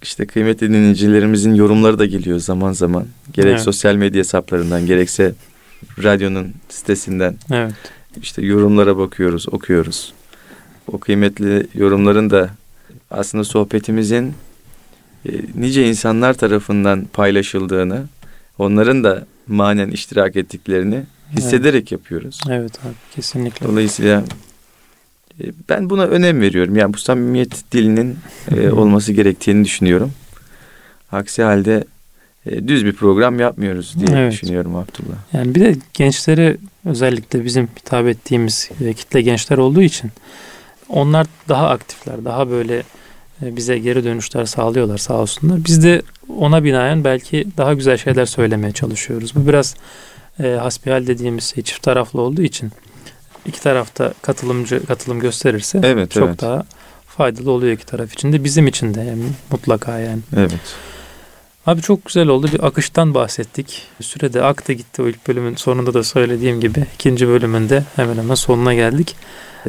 İşte 0.02 0.26
kıymetli 0.26 0.70
dinleyicilerimizin 0.70 1.54
yorumları 1.54 2.00
da 2.00 2.06
geliyor 2.06 2.39
zaman 2.39 2.72
zaman. 2.72 3.06
Gerek 3.34 3.52
evet. 3.52 3.62
sosyal 3.62 3.96
medya 3.96 4.20
hesaplarından 4.20 4.86
gerekse 4.86 5.34
radyonun 6.04 6.54
sitesinden. 6.70 7.36
Evet. 7.52 7.74
İşte 8.22 8.46
yorumlara 8.46 8.98
bakıyoruz, 8.98 9.46
okuyoruz 9.52 10.14
o 10.88 10.98
kıymetli 10.98 11.68
yorumların 11.74 12.30
da 12.30 12.50
aslında 13.12 13.44
sohbetimizin 13.44 14.34
e, 15.26 15.32
nice 15.56 15.89
insanlar 15.89 16.34
tarafından 16.34 17.06
paylaşıldığını, 17.14 18.06
onların 18.58 19.04
da 19.04 19.26
manen 19.47 19.91
iştirak 19.91 20.36
ettiklerini 20.36 21.04
hissederek 21.38 21.82
evet. 21.82 21.91
yapıyoruz. 21.91 22.39
Evet 22.49 22.80
abi 22.86 22.93
kesinlikle. 23.16 23.68
Dolayısıyla 23.68 24.24
e, 25.41 25.43
ben 25.70 25.89
buna 25.89 26.04
önem 26.04 26.41
veriyorum. 26.41 26.76
Yani 26.76 26.93
bu 26.93 26.97
samimiyet 26.97 27.72
dilinin 27.72 28.18
e, 28.51 28.70
olması 28.70 29.14
gerektiğini 29.14 29.66
düşünüyorum. 29.66 30.12
Aksi 31.12 31.43
halde 31.43 31.84
e, 32.45 32.68
düz 32.68 32.86
bir 32.86 32.93
program 32.93 33.39
yapmıyoruz 33.39 33.95
diye 33.99 34.18
Evet. 34.20 34.32
düşünüyorum 34.34 34.76
Abdullah. 34.76 35.18
Yani 35.34 35.56
bir 35.56 35.62
de 35.62 35.76
gençlere 35.93 36.58
özellikle 36.86 37.45
bizim 37.45 37.68
hitap 37.80 38.08
ettiğimiz 38.08 38.70
e, 38.86 38.93
kitle 38.93 39.22
gençler 39.22 39.58
olduğu 39.58 39.82
için 39.82 40.12
onlar 40.89 41.28
daha 41.49 41.70
aktifler, 41.70 42.26
daha 42.26 42.49
böyle 42.49 42.84
bize 43.52 43.78
geri 43.78 44.04
dönüşler 44.04 44.46
sağlıyorlar 44.46 44.98
sağ 44.98 45.14
olsunlar. 45.14 45.66
Biz 45.66 45.84
de 45.84 46.02
ona 46.38 46.64
binaen 46.64 47.04
belki 47.04 47.48
daha 47.58 47.74
güzel 47.74 47.98
şeyler 47.98 48.26
söylemeye 48.26 48.74
çalışıyoruz. 48.74 49.36
Bu 49.36 49.48
biraz 49.48 49.76
e, 50.44 50.48
hasbihal 50.48 51.08
dediğimiz 51.08 51.44
şey 51.56 51.64
çift 51.64 51.84
taraflı 51.84 52.22
olduğu 52.22 52.41
için 52.41 52.72
iki 53.46 53.62
tarafta 53.62 54.14
katılımcı 54.22 54.86
katılım 54.86 55.20
gösterirse 55.20 55.80
Evet, 55.84 56.12
çok 56.12 56.28
evet. 56.30 56.41
daha 56.41 56.64
faydalı 57.08 57.52
oluyor 57.52 57.74
iki 57.74 57.86
taraf 57.86 58.14
için 58.14 58.34
de 58.34 58.44
bizim 58.44 58.68
için 58.68 58.94
de 58.94 59.02
yani 59.02 59.24
mutlaka 59.52 60.00
yani. 60.00 60.20
Evet. 60.38 60.76
Abi 61.66 61.82
çok 61.82 62.06
güzel 62.06 62.28
oldu. 62.28 62.48
Bir 62.54 62.66
akıştan 62.68 63.14
bahsettik. 63.14 63.82
Sürede 64.02 64.44
aktı 64.44 64.74
gitti 64.74 65.02
o 65.02 65.08
ilk 65.08 65.28
bölümün 65.28 65.56
sonunda 65.56 65.94
da 65.94 66.04
söylediğim 66.04 66.62
gibi. 66.62 66.86
ikinci 66.96 67.28
bölümünde 67.28 67.84
hemen 67.96 68.18
hemen 68.18 68.36
sonuna 68.36 68.74
geldik. 68.74 69.16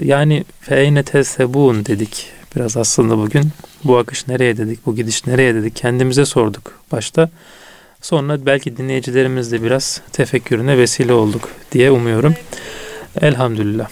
Yani 0.03 0.45
feyne 0.61 1.03
tesebun 1.03 1.87
dedik 1.87 2.27
biraz 2.57 2.77
aslında 2.77 3.19
bugün. 3.19 3.51
Bu 3.85 3.99
akış 3.99 4.29
nereye 4.29 4.57
dedik, 4.57 4.87
bu 4.87 4.97
gidiş 4.97 5.27
nereye 5.27 5.55
dedik 5.55 5.77
kendimize 5.77 6.25
sorduk 6.25 6.81
başta. 6.93 7.31
Sonra 8.03 8.47
belki 8.47 8.77
dinleyicilerimizle 8.77 9.63
biraz 9.63 10.01
tefekkürüne 10.13 10.79
vesile 10.79 11.13
olduk 11.13 11.49
diye 11.73 11.91
umuyorum. 11.91 12.35
Elhamdülillah. 13.21 13.89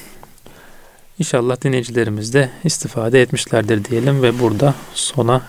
İnşallah 1.18 1.62
dinleyicilerimiz 1.64 2.34
de 2.34 2.50
istifade 2.64 3.22
etmişlerdir 3.22 3.84
diyelim 3.84 4.22
ve 4.22 4.38
burada 4.40 4.74
sona 4.94 5.42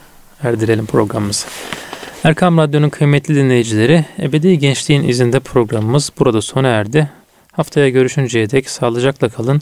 erdirelim 0.44 0.86
programımızı. 0.86 1.48
Erkam 2.24 2.58
Radyo'nun 2.58 2.90
kıymetli 2.90 3.36
dinleyicileri, 3.36 4.06
Ebedi 4.20 4.60
Gençliğin 4.60 5.08
izinde 5.08 5.40
programımız 5.40 6.12
burada 6.20 6.42
sona 6.42 6.68
erdi. 6.68 7.10
Haftaya 7.52 7.90
görüşünceye 7.90 8.50
dek 8.50 8.70
sağlıcakla 8.70 9.30
kalın. 9.30 9.62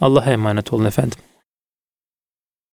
Allah'a 0.00 0.32
emanet 0.32 0.72
olun 0.72 0.84
efendim. 0.84 1.18